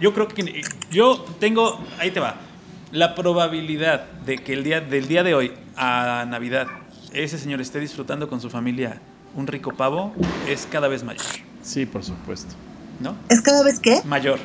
[0.00, 2.36] yo creo que yo tengo, ahí te va,
[2.92, 6.66] la probabilidad de que el día del día de hoy a Navidad
[7.12, 9.00] ese señor esté disfrutando con su familia
[9.34, 10.12] un rico pavo
[10.48, 11.24] es cada vez mayor.
[11.62, 12.54] Sí, por supuesto.
[13.00, 13.16] ¿No?
[13.28, 14.00] ¿Es cada vez qué?
[14.04, 14.38] Mayor.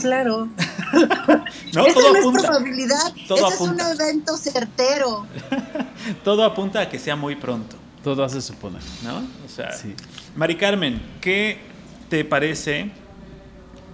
[0.00, 0.46] Claro.
[1.74, 2.40] no, Esa todo no apunta.
[2.40, 3.12] es probabilidad.
[3.28, 3.90] Todo Ese apunta.
[3.92, 5.26] es un evento certero.
[6.24, 7.76] todo apunta a que sea muy pronto.
[8.02, 8.82] Todo hace suponer.
[9.04, 9.18] ¿No?
[9.18, 9.94] O sea, Sí.
[10.34, 11.58] Mari Carmen, ¿qué
[12.08, 12.90] te parece?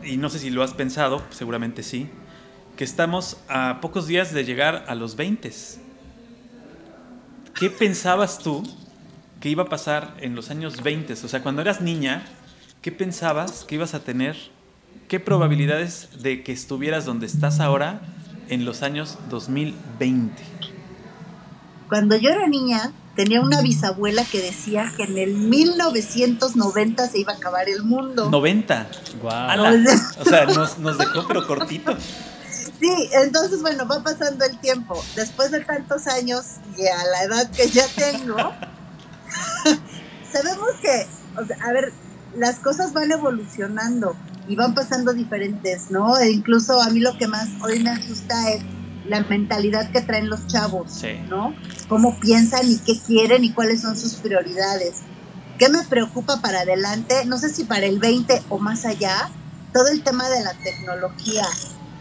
[0.05, 2.09] Y no sé si lo has pensado, seguramente sí,
[2.76, 5.53] que estamos a pocos días de llegar a los 20.
[7.55, 8.62] ¿Qué pensabas tú
[9.41, 11.12] que iba a pasar en los años 20?
[11.12, 12.24] O sea, cuando eras niña,
[12.82, 14.36] ¿qué pensabas que ibas a tener?
[15.09, 18.01] ¿Qué probabilidades de que estuvieras donde estás ahora
[18.49, 20.43] en los años 2020?
[21.89, 27.32] Cuando yo era niña, tenía una bisabuela que decía que en el 1990 se iba
[27.32, 28.28] a acabar el mundo.
[28.30, 28.91] 90.
[29.22, 29.51] Guau.
[29.51, 29.74] Ala.
[30.20, 31.97] O sea, nos, nos dejó pero cortito.
[32.80, 35.03] Sí, entonces bueno, va pasando el tiempo.
[35.16, 36.45] Después de tantos años
[36.76, 38.36] y a la edad que ya tengo,
[40.33, 41.07] sabemos que,
[41.41, 41.93] o sea, a ver,
[42.37, 44.16] las cosas van evolucionando
[44.49, 46.16] y van pasando diferentes, ¿no?
[46.18, 48.62] E incluso a mí lo que más hoy me asusta es
[49.07, 51.18] la mentalidad que traen los chavos, Sí.
[51.29, 51.55] ¿no?
[51.89, 54.97] Cómo piensan y qué quieren y cuáles son sus prioridades.
[55.59, 57.24] ¿Qué me preocupa para adelante?
[57.24, 59.31] No sé si para el 20 o más allá,
[59.72, 61.47] todo el tema de la tecnología.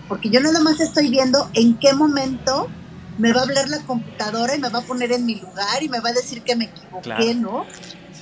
[0.07, 2.69] porque yo nada más estoy viendo en qué momento
[3.18, 5.89] me va a hablar la computadora y me va a poner en mi lugar y
[5.89, 7.65] me va a decir que me equivoqué, ¿no?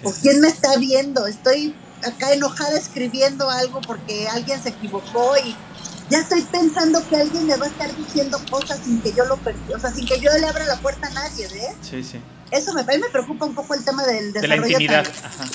[0.04, 5.56] o quién me está viendo, estoy acá enojada escribiendo algo porque alguien se equivocó y
[6.10, 9.38] ya estoy pensando que alguien me va a estar diciendo cosas sin que yo lo
[9.38, 11.76] perciba, o sea, sin que yo le abra la puerta a nadie, ¿ves?
[11.82, 12.20] Sí, sí.
[12.52, 14.62] Eso me, a mí me preocupa un poco el tema del desarrollo.
[14.62, 15.08] De la intimidad.
[15.24, 15.46] Ajá.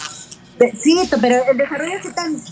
[0.83, 2.43] sí, pero el desarrollo así tan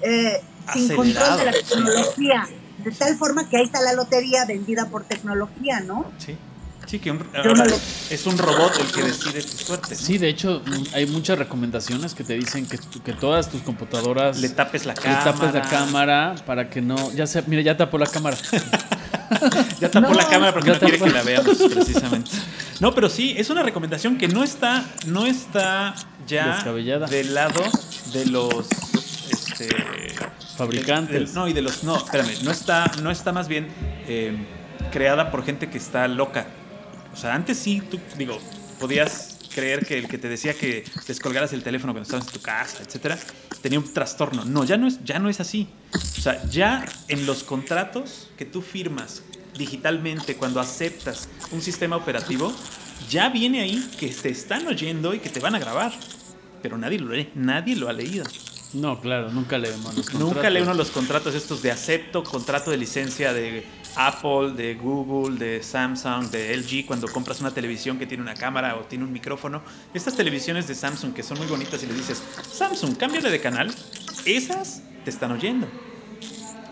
[0.00, 2.48] eh, sin control de la tecnología,
[2.84, 6.10] de tal forma que ahí está la lotería vendida por tecnología, ¿no?
[6.18, 6.36] Sí.
[6.86, 7.18] Sí, que
[8.10, 9.94] es un robot el que decide tu suerte.
[9.94, 10.62] Sí, de hecho,
[10.92, 14.38] hay muchas recomendaciones que te dicen que, que todas tus computadoras.
[14.38, 15.24] Le tapes la cámara.
[15.24, 17.10] Le tapes la cámara para que no.
[17.12, 18.36] Ya se, mira, ya tapó la cámara.
[19.80, 22.30] ya tapó la cámara porque no quiere que la veamos, precisamente.
[22.80, 25.94] No, pero sí, es una recomendación que no está, no está
[26.26, 26.62] ya
[27.08, 27.62] del lado
[28.12, 28.66] de los
[29.30, 29.68] este,
[30.56, 31.34] fabricantes.
[31.34, 31.84] no, y de los.
[31.84, 33.68] No, espérame, no está, no está más bien
[34.06, 34.36] eh,
[34.92, 36.46] creada por gente que está loca
[37.14, 38.40] o sea, antes sí, tú, digo,
[38.80, 42.40] podías creer que el que te decía que descolgaras el teléfono cuando estabas en tu
[42.40, 43.16] casa, etcétera,
[43.62, 44.44] tenía un trastorno.
[44.44, 45.68] No, ya no es, ya no es así.
[45.94, 49.22] O sea, ya en los contratos que tú firmas
[49.56, 52.52] digitalmente cuando aceptas un sistema operativo,
[53.08, 55.92] ya viene ahí que te están oyendo y que te van a grabar.
[56.62, 58.24] Pero nadie lo lee, nadie lo ha leído.
[58.74, 60.34] No, claro, nunca leemos los contratos.
[60.34, 63.64] Nunca lee uno los contratos estos de acepto, contrato de licencia de
[63.94, 68.76] Apple, de Google, de Samsung, de LG, cuando compras una televisión que tiene una cámara
[68.76, 69.62] o tiene un micrófono.
[69.94, 72.20] Estas televisiones de Samsung que son muy bonitas y le dices,
[72.52, 73.72] Samsung, cámbiale de canal,
[74.24, 75.68] esas te están oyendo.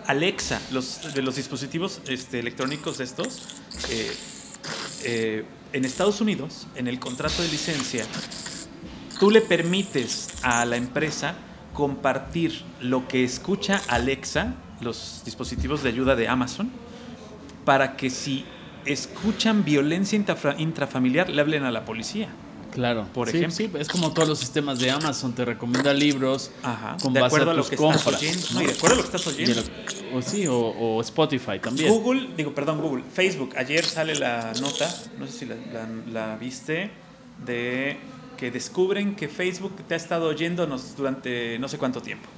[0.09, 3.43] Alexa, los, de los dispositivos este, electrónicos estos,
[3.91, 4.13] eh,
[5.05, 8.05] eh, en Estados Unidos, en el contrato de licencia,
[9.21, 11.37] tú le permites a la empresa
[11.73, 16.71] compartir lo que escucha Alexa, los dispositivos de ayuda de Amazon,
[17.65, 18.45] para que si
[18.85, 20.23] escuchan violencia
[20.59, 22.29] intrafamiliar le hablen a la policía.
[22.73, 23.51] Claro, por ejemplo.
[23.51, 26.51] Sí, es como todos los sistemas de Amazon, te recomienda libros
[27.03, 28.47] con de acuerdo a, lo que Estás oyendo.
[28.55, 29.63] No, de acuerdo a lo que estás oyendo.
[30.15, 31.91] o sí, o, Spotify también.
[31.91, 33.51] Google, digo, perdón, Google, Facebook.
[33.57, 35.49] Ayer sale la nota, no sé si
[36.13, 36.91] la, viste,
[37.45, 37.99] de
[38.37, 42.29] que descubren que Facebook te ha estado oyéndonos durante no sé cuánto tiempo.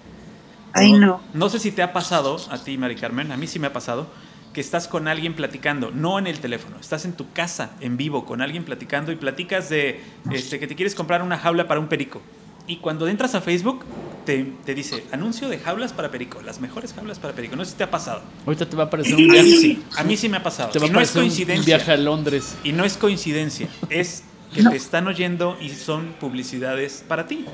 [0.72, 1.20] Ay, no.
[1.32, 3.72] No sé si te ha pasado a ti, Mari Carmen, a mí sí me ha
[3.72, 4.08] pasado
[4.54, 8.24] que estás con alguien platicando, no en el teléfono, estás en tu casa en vivo
[8.24, 11.88] con alguien platicando y platicas de este, que te quieres comprar una jaula para un
[11.88, 12.22] perico.
[12.66, 13.84] Y cuando entras a Facebook,
[14.24, 17.56] te, dice anuncio de jaulas para perico, las mejores jaulas para perico.
[17.56, 18.22] No sé si te ha pasado.
[18.46, 19.48] Ahorita te va a aparecer un viaje.
[19.50, 20.70] Sí, a mí sí me ha pasado.
[20.70, 21.60] Te va a no es coincidencia.
[21.60, 22.56] Un viaje a Londres.
[22.64, 24.22] Y no es coincidencia, es
[24.54, 27.44] que te están oyendo y son publicidades para ti.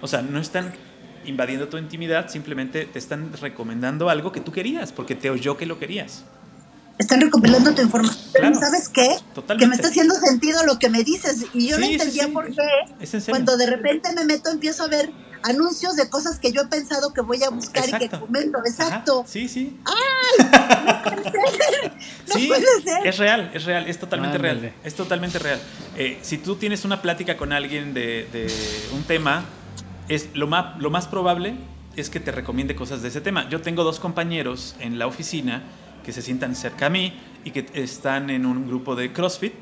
[0.00, 0.72] O sea, no están
[1.24, 5.66] invadiendo tu intimidad, simplemente te están recomendando algo que tú querías, porque te oyó que
[5.66, 6.24] lo querías
[6.98, 8.54] están recopilando tu información.
[8.54, 9.08] ¿Sabes qué?
[9.58, 11.46] Que me está haciendo sentido lo que me dices.
[11.52, 13.18] Y yo no entendía por qué.
[13.28, 15.10] Cuando de repente me meto, empiezo a ver
[15.42, 18.58] anuncios de cosas que yo he pensado que voy a buscar y que comento.
[18.64, 19.24] Exacto.
[19.26, 19.78] Sí, sí.
[19.84, 20.46] ¡Ay!
[20.46, 21.92] No puede ser.
[22.28, 23.06] No sí, puede ser.
[23.06, 24.72] Es real, es real, es totalmente real.
[24.84, 25.60] Es totalmente real.
[25.96, 28.52] Eh, si tú tienes una plática con alguien de, de
[28.94, 29.44] un tema,
[30.08, 31.54] es lo más, lo más probable
[31.96, 33.48] es que te recomiende cosas de ese tema.
[33.48, 35.62] Yo tengo dos compañeros en la oficina
[36.04, 37.12] que se sientan cerca a mí
[37.44, 39.54] y que están en un grupo de CrossFit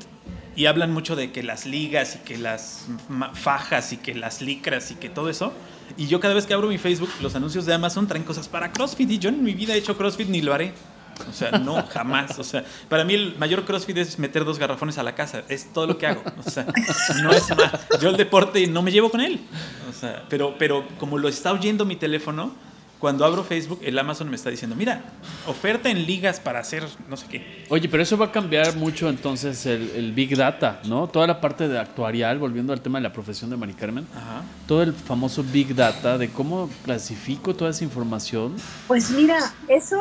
[0.55, 2.85] y hablan mucho de que las ligas y que las
[3.33, 5.53] fajas y que las licras y que todo eso.
[5.97, 8.71] Y yo cada vez que abro mi Facebook, los anuncios de Amazon traen cosas para
[8.71, 10.73] CrossFit y yo en mi vida he hecho CrossFit ni lo haré.
[11.29, 12.37] O sea, no, jamás.
[12.39, 15.43] O sea, para mí el mayor CrossFit es meter dos garrafones a la casa.
[15.49, 16.23] Es todo lo que hago.
[16.45, 16.65] O sea,
[17.21, 17.71] no es más.
[18.01, 19.39] Yo el deporte no me llevo con él.
[19.89, 22.51] O sea, pero, pero como lo está oyendo mi teléfono,
[23.01, 25.01] cuando abro Facebook, el Amazon me está diciendo, mira,
[25.47, 27.65] oferta en ligas para hacer no sé qué.
[27.69, 31.07] Oye, pero eso va a cambiar mucho entonces el, Big Data, ¿no?
[31.07, 34.05] Toda la parte de actuarial, volviendo al tema de la profesión de Mari Carmen,
[34.67, 38.55] todo el famoso Big Data, de cómo clasifico toda esa información.
[38.87, 39.99] Pues mira, eso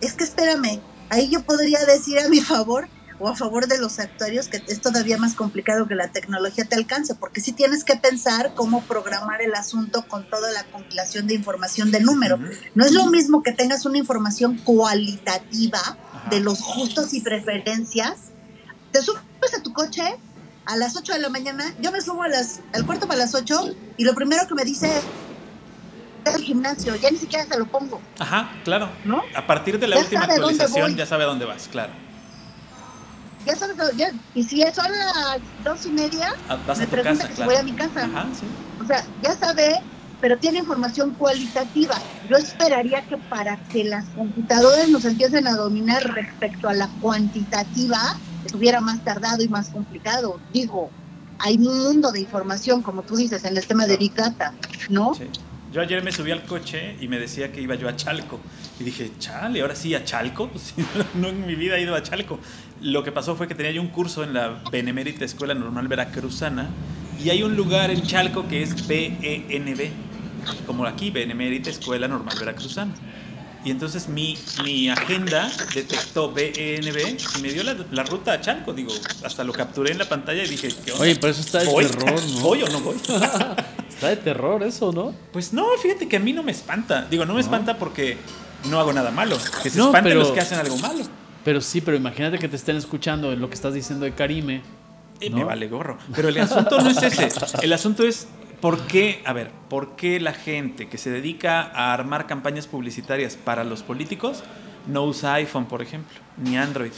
[0.00, 3.98] es que espérame, ahí yo podría decir a mi favor o a favor de los
[3.98, 7.96] actuarios, que es todavía más complicado que la tecnología te alcance, porque sí tienes que
[7.96, 12.38] pensar cómo programar el asunto con toda la compilación de información de número.
[12.74, 15.80] No es lo mismo que tengas una información cualitativa
[16.30, 18.32] de los gustos y preferencias.
[18.92, 20.02] Te subes a tu coche
[20.66, 23.34] a las 8 de la mañana, yo me subo a las, al cuarto para las
[23.34, 24.90] 8 y lo primero que me dice
[26.24, 28.00] es el gimnasio, ya ni siquiera se lo pongo.
[28.18, 28.88] Ajá, claro.
[29.04, 29.22] ¿No?
[29.34, 32.03] A partir de la última actualización ya sabe a dónde vas, claro
[33.46, 37.56] ya sabes, ya, y si son las dos y media, ah, me pregunta que voy
[37.56, 38.04] a mi casa.
[38.04, 38.46] Ajá, sí.
[38.82, 39.82] O sea, ya sabe
[40.24, 41.96] pero tiene información cualitativa.
[42.30, 48.18] Yo esperaría que para que las computadoras nos empiecen a dominar respecto a la cuantitativa,
[48.42, 50.40] estuviera más tardado y más complicado.
[50.50, 50.90] Digo,
[51.38, 54.54] hay un mundo de información, como tú dices, en el tema de Big Data,
[54.88, 55.14] ¿no?
[55.14, 55.28] Sí.
[55.74, 58.38] Yo ayer me subí al coche y me decía que iba yo a Chalco.
[58.78, 60.48] Y dije, chale, ahora sí a Chalco.
[61.14, 62.38] no en mi vida he ido a Chalco.
[62.80, 66.68] Lo que pasó fue que tenía yo un curso en la Benemérita Escuela Normal Veracruzana.
[67.22, 69.90] Y hay un lugar en Chalco que es BENB,
[70.66, 72.92] como aquí, Benemérita Escuela Normal Veracruzana.
[73.64, 78.74] Y entonces mi, mi agenda detectó BENB y me dio la, ruta a Chalco.
[78.74, 78.92] Digo,
[79.24, 81.04] hasta lo capturé en la pantalla y dije, ¿qué onda?
[81.04, 82.40] Oye, pero eso está de terror, ¿no?
[82.40, 82.96] ¿Voy o no voy?
[83.88, 85.14] está de terror eso, ¿no?
[85.32, 87.06] Pues no, fíjate que a mí no me espanta.
[87.10, 88.18] Digo, no me espanta porque
[88.68, 89.38] no hago nada malo.
[89.62, 91.04] Que se espanten los que hacen algo malo.
[91.44, 94.62] Pero sí, pero imagínate que te estén escuchando lo que estás diciendo de Karime.
[95.20, 95.98] Y Me vale gorro.
[96.14, 97.28] Pero el asunto no es ese.
[97.62, 98.26] El asunto es
[98.64, 103.36] ¿Por qué, a ver, por qué la gente que se dedica a armar campañas publicitarias
[103.36, 104.42] para los políticos
[104.86, 106.92] no usa iPhone, por ejemplo, ni Android?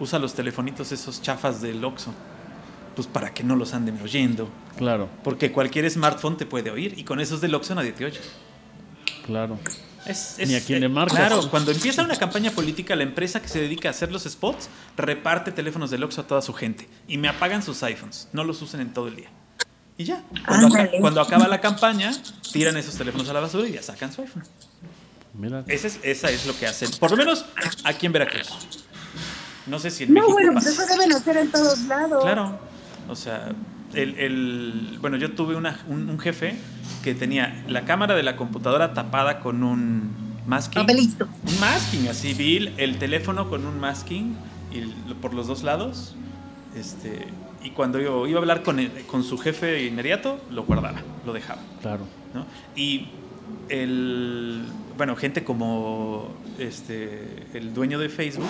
[0.00, 2.12] Usa los telefonitos esos chafas del Oxxo.
[2.96, 4.48] Pues para que no los anden oyendo.
[4.76, 5.08] Claro.
[5.22, 8.18] Porque cualquier smartphone te puede oír y con esos del Oxxo nadie te oye.
[9.24, 9.60] Claro.
[10.06, 11.16] Es, Ni a quien le marcas.
[11.16, 14.68] Claro, cuando empieza una campaña política, la empresa que se dedica a hacer los spots
[14.96, 18.28] reparte teléfonos del Oxxo a toda su gente y me apagan sus iPhones.
[18.32, 19.30] No los usen en todo el día.
[19.96, 20.24] Y ya.
[21.00, 22.12] Cuando, acaba la campaña,
[22.52, 24.44] tiran esos teléfonos a la basura y ya sacan su iPhone.
[25.34, 25.64] Mira.
[25.68, 26.90] Ese es, esa es lo que hacen.
[26.98, 27.44] Por lo menos
[27.84, 28.48] aquí en Veracruz.
[29.66, 32.22] No sé si en no, bueno, pues eso deben hacer en todos lados.
[32.22, 32.58] Claro.
[33.08, 33.52] O sea,
[33.94, 36.54] el, el bueno, yo tuve una, un, jefe
[37.02, 40.10] que tenía la cámara de la computadora tapada con un
[40.46, 40.82] masking.
[40.82, 41.26] Papelito.
[41.46, 44.36] Un masking, así, Bill, el teléfono con un masking
[44.72, 46.14] y por los dos lados.
[46.74, 47.26] Este,
[47.62, 51.60] y cuando yo iba a hablar con, con su jefe inmediato, lo guardaba, lo dejaba.
[51.80, 52.04] Claro.
[52.34, 52.46] ¿no?
[52.74, 53.08] Y
[53.68, 54.62] el,
[54.96, 58.48] bueno, gente como este, el dueño de Facebook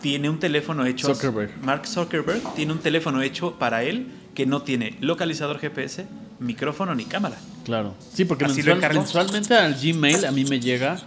[0.00, 1.14] tiene un teléfono hecho.
[1.14, 1.50] Zuckerberg.
[1.62, 6.06] Mark Zuckerberg tiene un teléfono hecho para él que no tiene localizador GPS,
[6.40, 7.36] micrófono ni cámara.
[7.64, 7.94] Claro.
[8.12, 11.00] Sí, porque mensualmente al Gmail a mí me llega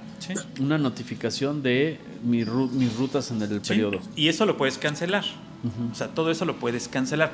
[0.59, 3.99] una notificación de mis rutas en el periodo.
[4.15, 5.23] Y eso lo puedes cancelar.
[5.91, 7.31] O sea, todo eso lo puedes cancelar.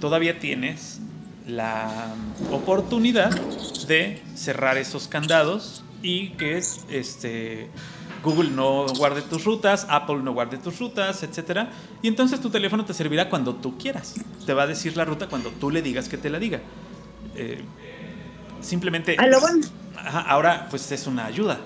[0.00, 1.00] Todavía tienes
[1.46, 2.14] la
[2.50, 3.30] oportunidad
[3.86, 6.58] de cerrar esos candados y que
[6.90, 7.68] este,
[8.26, 11.68] Google no guarde tus rutas, Apple no guarde tus rutas, etc.
[12.02, 14.14] Y entonces tu teléfono te servirá cuando tú quieras.
[14.44, 16.60] Te va a decir la ruta cuando tú le digas que te la diga.
[17.36, 17.64] Eh,
[18.60, 19.16] simplemente...
[20.26, 21.60] ahora pues es una ayuda.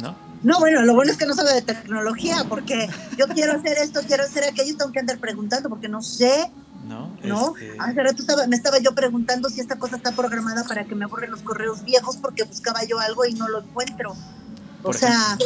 [0.00, 0.16] ¿No?
[0.42, 2.88] No, bueno, lo bueno es que no sabe de tecnología, porque
[3.18, 6.50] yo quiero hacer esto, quiero hacer aquello, tengo que andar preguntando, porque no sé.
[6.88, 7.54] No, ¿no?
[7.56, 7.76] Este...
[7.78, 11.30] Hace rato me estaba yo preguntando si esta cosa está programada para que me borren
[11.30, 14.16] los correos viejos, porque buscaba yo algo y no lo encuentro.
[14.82, 15.36] O sea,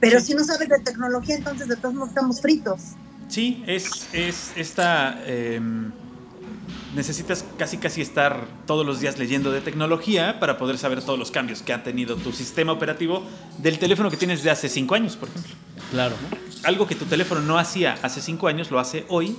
[0.00, 2.80] pero si no sabes de tecnología, entonces de todos modos estamos fritos.
[3.28, 5.22] Sí, es, es esta...
[5.26, 5.92] Em,
[6.94, 11.30] necesitas casi casi estar todos los días leyendo de tecnología para poder saber todos los
[11.30, 13.22] cambios que ha tenido tu sistema operativo
[13.58, 15.54] del teléfono que tienes de hace cinco años, por ejemplo.
[15.90, 16.14] Claro.
[16.64, 19.36] Algo que tu teléfono no hacía hace cinco años, lo hace hoy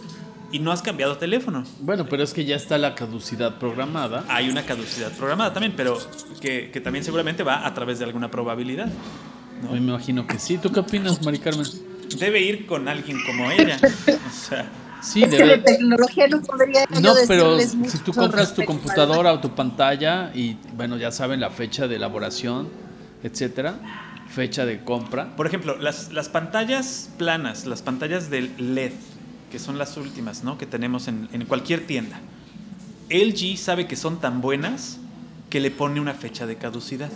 [0.53, 1.65] y no has cambiado teléfono.
[1.81, 4.23] Bueno, pero es que ya está la caducidad programada.
[4.29, 5.97] Hay una caducidad programada también, pero
[6.39, 8.87] que, que también seguramente va a través de alguna probabilidad.
[9.63, 9.71] ¿no?
[9.71, 10.59] Me imagino que sí.
[10.59, 11.65] ¿Tú qué opinas, Mari Carmen?
[12.19, 13.79] Debe ir con alguien como ella.
[13.81, 14.69] O sea.
[15.01, 20.31] Sí, de tecnología no podría No, pero si tú compras tu computadora o tu pantalla
[20.33, 22.69] y, bueno, ya saben la fecha de elaboración,
[23.21, 23.79] etcétera,
[24.29, 25.35] fecha de compra.
[25.35, 28.93] Por ejemplo, las, las pantallas planas, las pantallas del LED,
[29.53, 30.57] que son las últimas, ¿no?
[30.57, 32.19] Que tenemos en, en cualquier tienda.
[33.11, 34.97] LG sabe que son tan buenas
[35.51, 37.11] que le pone una fecha de caducidad.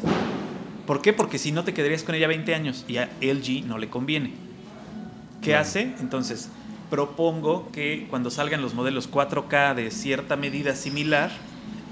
[0.86, 1.14] ¿Por qué?
[1.14, 4.34] Porque si no te quedarías con ella 20 años y a LG no le conviene.
[5.42, 5.96] ¿Qué hace?
[6.00, 6.50] Entonces,
[6.92, 11.32] propongo que cuando salgan los modelos 4K de cierta medida similar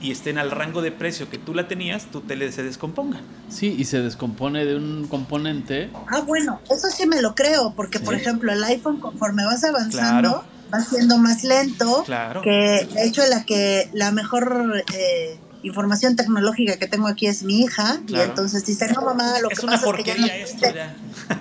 [0.06, 3.22] y estén al rango de precio que tú la tenías, tu tele se descomponga.
[3.50, 5.90] Sí, y se descompone de un componente.
[6.08, 10.46] Ah, bueno, eso sí me lo creo, porque por ejemplo el iPhone conforme vas avanzando
[10.72, 12.04] va siendo más lento.
[12.06, 12.42] Claro.
[12.42, 17.62] Que de hecho la que la mejor eh, información tecnológica que tengo aquí es mi
[17.62, 20.96] hija y entonces dice no mamá lo es que una pasa porquería es que ya
[20.96, 21.36] esto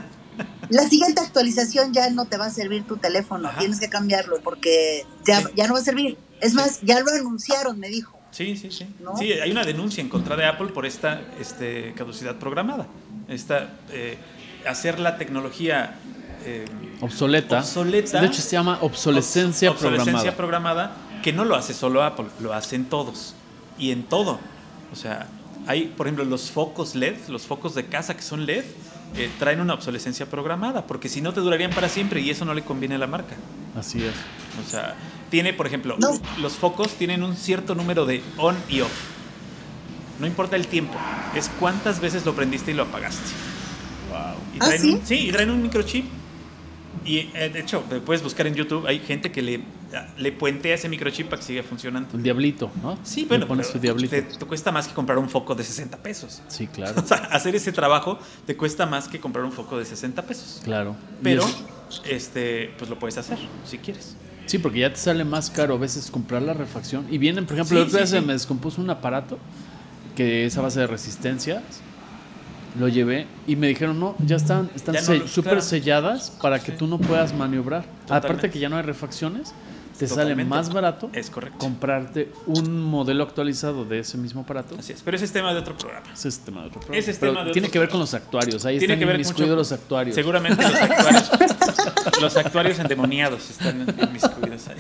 [0.71, 5.07] La siguiente actualización ya no te va a servir tu teléfono, tienes que cambiarlo porque
[5.27, 6.17] ya, ya no va a servir.
[6.41, 8.19] Es más, ya lo anunciaron, me dijo.
[8.35, 8.85] Sí, sí, sí.
[9.16, 12.89] Sí, hay una denuncia en contra de Apple por esta este, caducidad programada.
[13.28, 14.18] Esta, eh,
[14.66, 15.95] hacer la tecnología
[16.45, 16.64] eh,
[17.01, 17.61] obsoleta.
[17.61, 18.20] obsoleta.
[18.20, 20.97] De hecho, se llama obsolescencia, programada.
[21.22, 23.37] que no lo hace solo Apple, lo hacen todos.
[23.78, 24.41] Y en todo.
[24.93, 25.28] O sea,
[25.68, 28.64] Hay, por ejemplo, los focos LED, los focos de casa que son LED,
[29.16, 32.53] eh, traen una obsolescencia programada, porque si no te durarían para siempre y eso no
[32.53, 33.37] le conviene a la marca.
[33.78, 34.12] Así es.
[34.66, 34.97] O sea,
[35.35, 35.97] tiene, por ejemplo,
[36.41, 38.93] los focos tienen un cierto número de on y off.
[40.20, 40.95] No importa el tiempo,
[41.35, 43.30] es cuántas veces lo prendiste y lo apagaste.
[44.11, 44.37] Wow.
[44.55, 45.01] Y ¿Ah, sí?
[45.03, 46.05] sí, y traen un microchip
[47.05, 49.62] y eh, de hecho, puedes buscar en YouTube, hay gente que le,
[50.16, 52.11] le puentea ese microchip para que siga funcionando.
[52.14, 52.97] Un diablito, ¿no?
[53.03, 53.49] Sí, bueno,
[54.09, 56.43] Te, cuesta más que comprar un foco de 60 pesos.
[56.47, 56.95] Sí, claro.
[57.05, 60.61] O sea, hacer ese trabajo te cuesta más que comprar un foco de 60 pesos.
[60.62, 60.95] Claro.
[61.24, 61.45] Pero,
[62.05, 64.14] este, pues lo puedes hacer, si quieres.
[64.47, 67.07] Sí, porque ya te sale más caro a veces comprar la refacción.
[67.11, 69.39] Y vienen, por ejemplo, sí, se me descompuso un aparato
[70.15, 71.63] que es a base de resistencia
[72.79, 74.97] lo llevé y me dijeron, no, ya están están
[75.29, 77.85] súper selladas para que tú no puedas maniobrar.
[78.09, 79.55] Aparte que ya no hay refacciones,
[79.99, 81.59] te sale más barato es correcto.
[81.59, 84.77] comprarte un modelo actualizado de ese mismo aparato.
[84.79, 86.07] Así es, pero ese es tema de otro programa.
[86.13, 87.53] Ese es tema de otro programa.
[87.53, 88.65] tiene que ver con los actuarios.
[88.67, 90.15] Ahí tiene están que ver mucho, los actuarios.
[90.15, 91.31] Seguramente los actuarios.
[92.21, 94.77] los actuarios endemoniados están inmiscuidos ahí.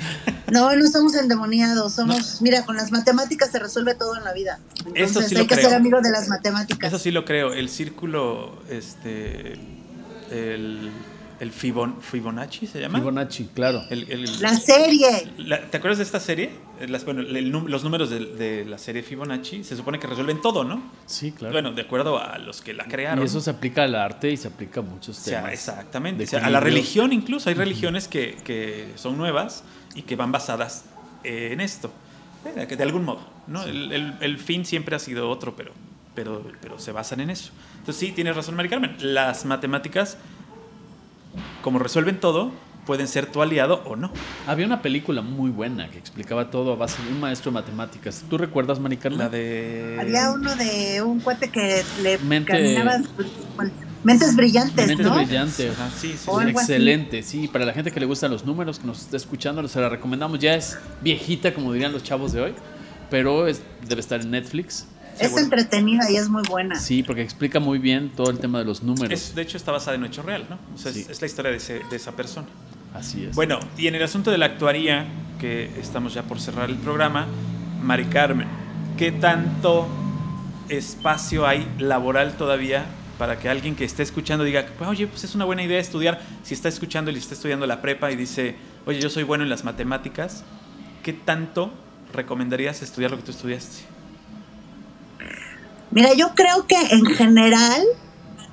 [0.50, 4.60] No, no somos endemoniados, somos, mira, con las matemáticas se resuelve todo en la vida.
[4.94, 6.88] Entonces sí hay que ser amigo de las matemáticas.
[6.88, 9.54] Eso sí lo creo, el círculo, este,
[10.30, 10.90] el
[11.40, 12.98] el Fibonacci se llama.
[12.98, 13.82] Fibonacci, claro.
[13.90, 15.32] la serie.
[15.70, 16.50] ¿Te acuerdas de esta serie?
[16.88, 20.82] Las, bueno, los números de, la serie Fibonacci se supone que resuelven todo, ¿no?
[21.06, 21.52] Sí, claro.
[21.52, 23.22] Bueno, de acuerdo a los que la crearon.
[23.22, 25.52] Y eso se aplica al arte y se aplica a muchos temas.
[25.52, 26.24] exactamente.
[26.36, 27.48] a la religión incluso.
[27.48, 29.64] Hay religiones que, son nuevas
[29.94, 30.86] y que van basadas
[31.24, 31.92] en esto.
[32.44, 33.26] De algún modo.
[33.46, 33.64] ¿no?
[33.64, 35.72] El, fin siempre ha sido otro, pero,
[36.14, 37.50] pero, pero se basan en eso.
[37.78, 38.96] Entonces sí, tienes razón, Mari Carmen.
[39.00, 40.16] Las matemáticas
[41.62, 42.52] como resuelven todo,
[42.84, 44.10] pueden ser tu aliado o no.
[44.46, 48.24] Había una película muy buena que explicaba todo a base de un maestro de matemáticas.
[48.28, 49.24] ¿Tú recuerdas, Maricarla?
[49.24, 49.96] La de...
[50.00, 52.98] Había uno de un cuate que le caminaba...
[54.04, 55.72] Mentes brillantes, Mentes brillantes.
[55.98, 57.48] sí, sí, Excelente, sí.
[57.48, 60.38] Para la gente que le gustan los números, que nos está escuchando, se la recomendamos.
[60.38, 62.54] Ya es viejita, como dirían los chavos de hoy,
[63.08, 64.86] pero debe estar en Netflix.
[65.18, 66.78] Es entretenida y es muy buena.
[66.78, 69.34] Sí, porque explica muy bien todo el tema de los números.
[69.34, 70.58] de hecho, está basada en un hecho real, ¿no?
[70.76, 72.48] es, la historia de, esa persona.
[72.92, 73.34] Así es.
[73.34, 75.06] Bueno, y en el asunto de la actuaría,
[75.40, 77.26] que estamos ya por cerrar el programa,
[77.82, 78.48] Mari Carmen,
[78.96, 79.88] ¿qué tanto
[80.68, 82.86] espacio hay laboral todavía
[83.18, 86.20] para que alguien que esté escuchando diga, pues, oye, pues es una buena idea estudiar,
[86.42, 88.56] si está escuchando y está estudiando la prepa y dice,
[88.86, 90.44] oye, yo soy bueno en las matemáticas,
[91.02, 91.72] ¿qué tanto
[92.12, 93.93] recomendarías estudiar lo que tú estudiaste?
[95.94, 97.80] Mira, yo creo que en general,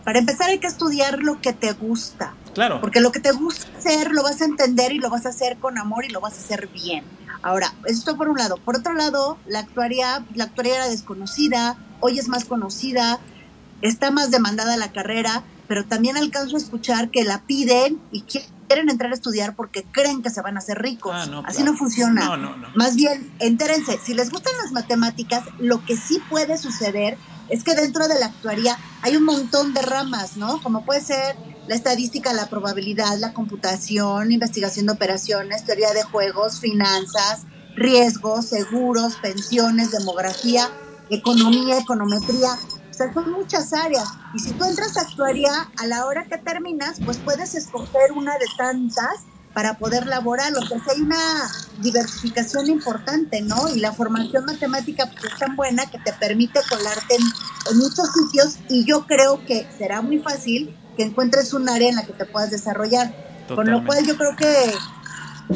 [0.04, 2.36] para empezar hay que estudiar lo que te gusta.
[2.54, 2.80] Claro.
[2.82, 5.58] Porque lo que te gusta hacer lo vas a entender y lo vas a hacer
[5.58, 7.04] con amor y lo vas a hacer bien.
[7.42, 8.58] Ahora, esto por un lado.
[8.58, 13.20] Por otro lado, la actuaría, la actuaría era desconocida, hoy es más conocida,
[13.82, 18.90] está más demandada la carrera, pero también alcanzo a escuchar que la piden y quieren
[18.90, 21.14] entrar a estudiar porque creen que se van a hacer ricos.
[21.16, 22.26] Ah, Así no funciona.
[22.26, 22.68] No, no, no.
[22.76, 27.18] Más bien, entérense, si les gustan las matemáticas, lo que sí puede suceder
[27.52, 30.62] es que dentro de la actuaría hay un montón de ramas, ¿no?
[30.64, 31.36] Como puede ser
[31.68, 37.44] la estadística, la probabilidad, la computación, investigación de operaciones, teoría de juegos, finanzas,
[37.76, 40.70] riesgos, seguros, pensiones, demografía,
[41.10, 42.54] economía, econometría.
[42.90, 44.08] O sea, son muchas áreas.
[44.34, 48.34] Y si tú entras a actuaría, a la hora que terminas, pues puedes escoger una
[48.38, 50.54] de tantas para poder laborar.
[50.56, 51.18] O sea, hay una
[51.80, 53.68] diversificación importante, ¿no?
[53.74, 58.58] Y la formación matemática pues, es tan buena que te permite colarte en, muchos sitios
[58.70, 62.26] y yo creo que será muy fácil que encuentres un área en la que te
[62.26, 63.14] puedas desarrollar.
[63.54, 64.74] Con lo cual yo creo que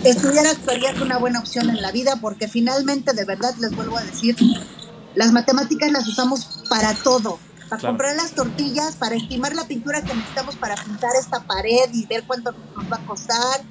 [0.03, 3.97] estudiar actuaría es una buena opción en la vida porque finalmente, de verdad, les vuelvo
[3.97, 4.35] a decir,
[5.15, 7.39] las matemáticas las usamos para todo.
[7.69, 12.05] Para comprar las tortillas, para estimar la pintura que necesitamos para pintar esta pared y
[12.05, 13.61] ver cuánto nos va a costar,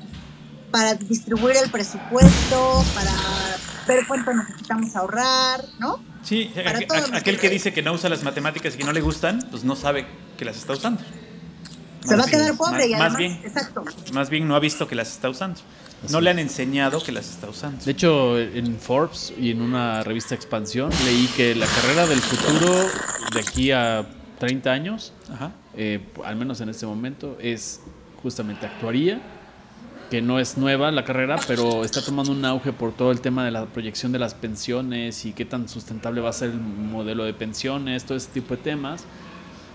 [0.75, 3.13] para distribuir el presupuesto, para
[3.87, 6.01] ver cuánto necesitamos ahorrar, ¿no?
[6.25, 6.53] Sí,
[7.15, 9.77] aquel, que dice que no usa las matemáticas y que no le gustan, pues no
[9.77, 10.05] sabe
[10.37, 11.01] que las está usando.
[12.05, 13.85] Se va a quedar pobre más, y además, más bien, exacto.
[14.13, 15.61] Más bien no ha visto que las está usando.
[16.11, 17.85] no le han enseñado que las está usando.
[17.85, 22.91] De hecho, en Forbes y en una revista Expansión leí que la carrera del futuro
[23.33, 24.05] de aquí a
[24.41, 25.13] 30 años,
[25.77, 27.81] eh, al menos en este momento, es
[28.25, 29.23] justamente actuaría
[30.15, 33.45] que no es nueva la carrera, pero está tomando un auge por todo el tema
[33.45, 37.25] de la proyección de las pensiones y qué tan sustentable va a ser el modelo
[37.25, 39.03] de pensiones, todo ese tipo de temas.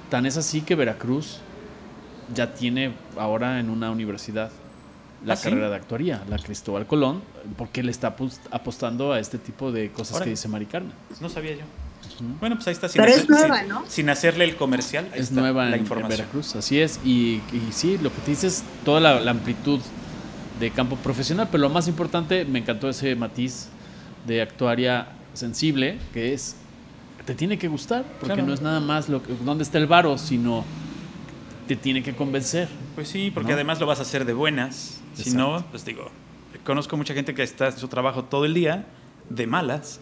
[0.09, 1.41] Tan es así que Veracruz
[2.33, 4.49] ya tiene ahora en una universidad
[5.25, 7.21] la ¿Ah, carrera de actuaría, la Cristóbal Colón,
[7.57, 8.15] porque le está
[8.49, 10.93] apostando a este tipo de cosas que dice Mari Carmen.
[11.19, 11.63] No sabía yo.
[12.39, 12.87] Bueno, pues ahí está.
[12.87, 13.83] Sin Pero es nueva, ¿no?
[13.87, 15.09] Sin hacerle el comercial.
[15.13, 16.99] es nueva en, Veracruz, así es.
[17.03, 19.81] Y, sí, lo que te dices, toda la, amplitud
[20.59, 23.69] de campo profesional, pero lo más importante, me encantó ese matiz
[24.27, 26.55] de actuaria sensible, que es,
[27.25, 30.17] te tiene que gustar, porque no es nada más lo que, dónde está el varo,
[30.17, 30.65] sino
[31.67, 32.67] te tiene que convencer.
[32.95, 34.99] Pues sí, porque además lo vas a hacer de buenas.
[35.13, 36.11] Si no, pues digo,
[36.65, 38.85] conozco mucha gente que está en su trabajo todo el día
[39.29, 39.99] de malas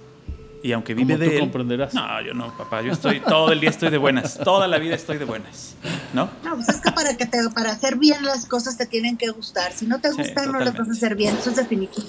[0.68, 1.94] y aunque vive de tú comprenderás.
[1.94, 2.82] No, yo no, papá.
[2.82, 4.38] Yo estoy todo el día estoy de buenas.
[4.38, 5.78] Toda la vida estoy de buenas.
[6.14, 6.30] ¿No?
[6.44, 9.72] No, pues es que para, que para hacer bien las cosas te tienen que gustar.
[9.72, 11.38] Si no te gustan, no las vas a hacer bien.
[11.38, 12.06] Eso es definitivo.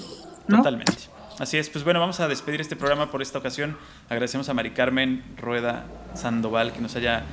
[0.49, 0.91] Totalmente.
[1.39, 3.77] Así es, pues bueno, vamos a despedir este programa por esta ocasión.
[4.09, 7.23] Agradecemos a Mari Carmen Rueda Sandoval que nos haya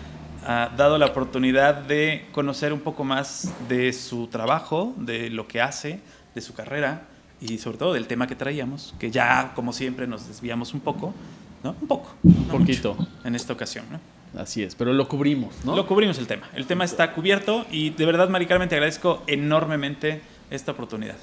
[0.46, 5.60] ah, dado la oportunidad de conocer un poco más de su trabajo, de lo que
[5.60, 5.98] hace,
[6.36, 7.08] de su carrera
[7.40, 11.12] y sobre todo del tema que traíamos, que ya como siempre nos desviamos un poco,
[11.62, 11.76] ¿no?
[11.80, 12.14] Un poco.
[12.22, 12.96] Un poquito.
[13.24, 14.00] en esta ocasión, ¿no?
[14.40, 15.74] Así es, pero lo cubrimos, ¿no?
[15.74, 16.48] Lo cubrimos el tema.
[16.54, 20.20] El tema está cubierto y de verdad, Mari Carmen, te agradezco enormemente
[20.50, 21.16] esta oportunidad.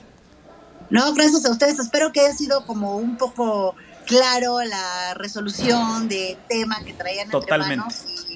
[0.90, 1.80] No, gracias a ustedes.
[1.80, 7.74] Espero que haya sido como un poco claro la resolución de tema que traían Totalmente.
[7.74, 8.33] entre manos y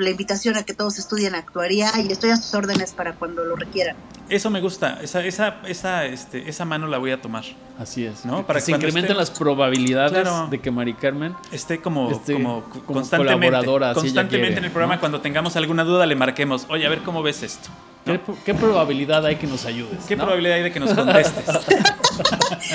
[0.00, 3.56] la invitación a que todos estudien actuaría y estoy a sus órdenes para cuando lo
[3.56, 3.96] requieran.
[4.28, 7.44] Eso me gusta, esa, esa, esa, este, esa mano la voy a tomar.
[7.78, 8.24] Así es.
[8.24, 8.46] ¿no?
[8.46, 14.58] Para que, se incrementen las probabilidades de que Mari Carmen esté como, como, constantemente, constantemente
[14.58, 15.00] en el programa.
[15.00, 17.70] Cuando tengamos alguna duda, le marquemos, oye, a ver cómo ves esto.
[18.44, 20.04] ¿Qué, probabilidad hay que nos ayudes?
[20.06, 21.44] ¿Qué probabilidad hay de que nos contestes?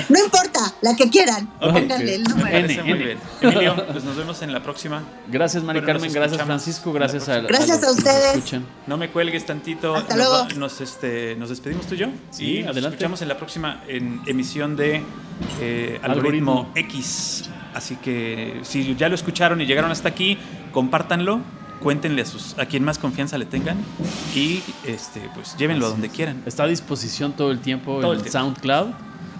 [0.10, 1.48] no importa, la que quieran.
[1.60, 2.86] Pónganle el número.
[2.86, 3.18] muy bien.
[3.42, 5.04] Emilio, pues nos vemos en la próxima.
[5.28, 6.12] Gracias, Mari Carmen.
[6.12, 6.94] Gracias, Francisco.
[6.94, 8.62] Gracias a, Gracias a, ustedes.
[8.88, 9.96] No me cuelgues tantito.
[9.96, 10.48] Hasta nos, luego.
[10.58, 12.08] Nos, este, nos despedimos tú y yo.
[12.32, 12.82] Sí, adelante.
[12.82, 15.04] Nos escuchamos en la próxima en emisión de
[15.62, 17.50] eh, Algoritmo X.
[17.74, 20.38] Así que si ya lo escucharon y llegaron hasta aquí,
[20.72, 21.42] compártanlo
[21.86, 23.78] cuéntenle a, sus, a quien más confianza le tengan
[24.34, 26.42] y este, pues llévenlo a donde quieran.
[26.48, 28.88] Está a disposición todo el tiempo en SoundCloud.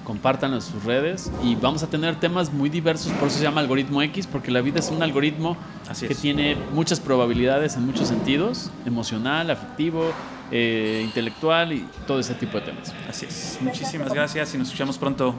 [0.06, 3.60] Compártanlo en sus redes y vamos a tener temas muy diversos, por eso se llama
[3.60, 5.58] algoritmo X, porque la vida es un algoritmo
[6.00, 10.12] que tiene muchas probabilidades en muchos sentidos, emocional, afectivo,
[10.52, 12.94] eh, intelectual y todo ese tipo de temas.
[13.10, 13.58] Así es.
[13.62, 15.34] Muchísimas gracias y nos escuchamos pronto.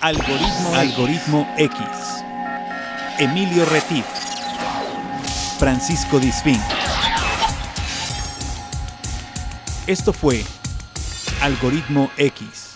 [0.00, 1.78] Algoritmo, algoritmo X.
[3.18, 4.04] Emilio Retif.
[5.58, 6.60] Francisco Disfín.
[9.86, 10.44] Esto fue
[11.42, 12.71] Algoritmo X.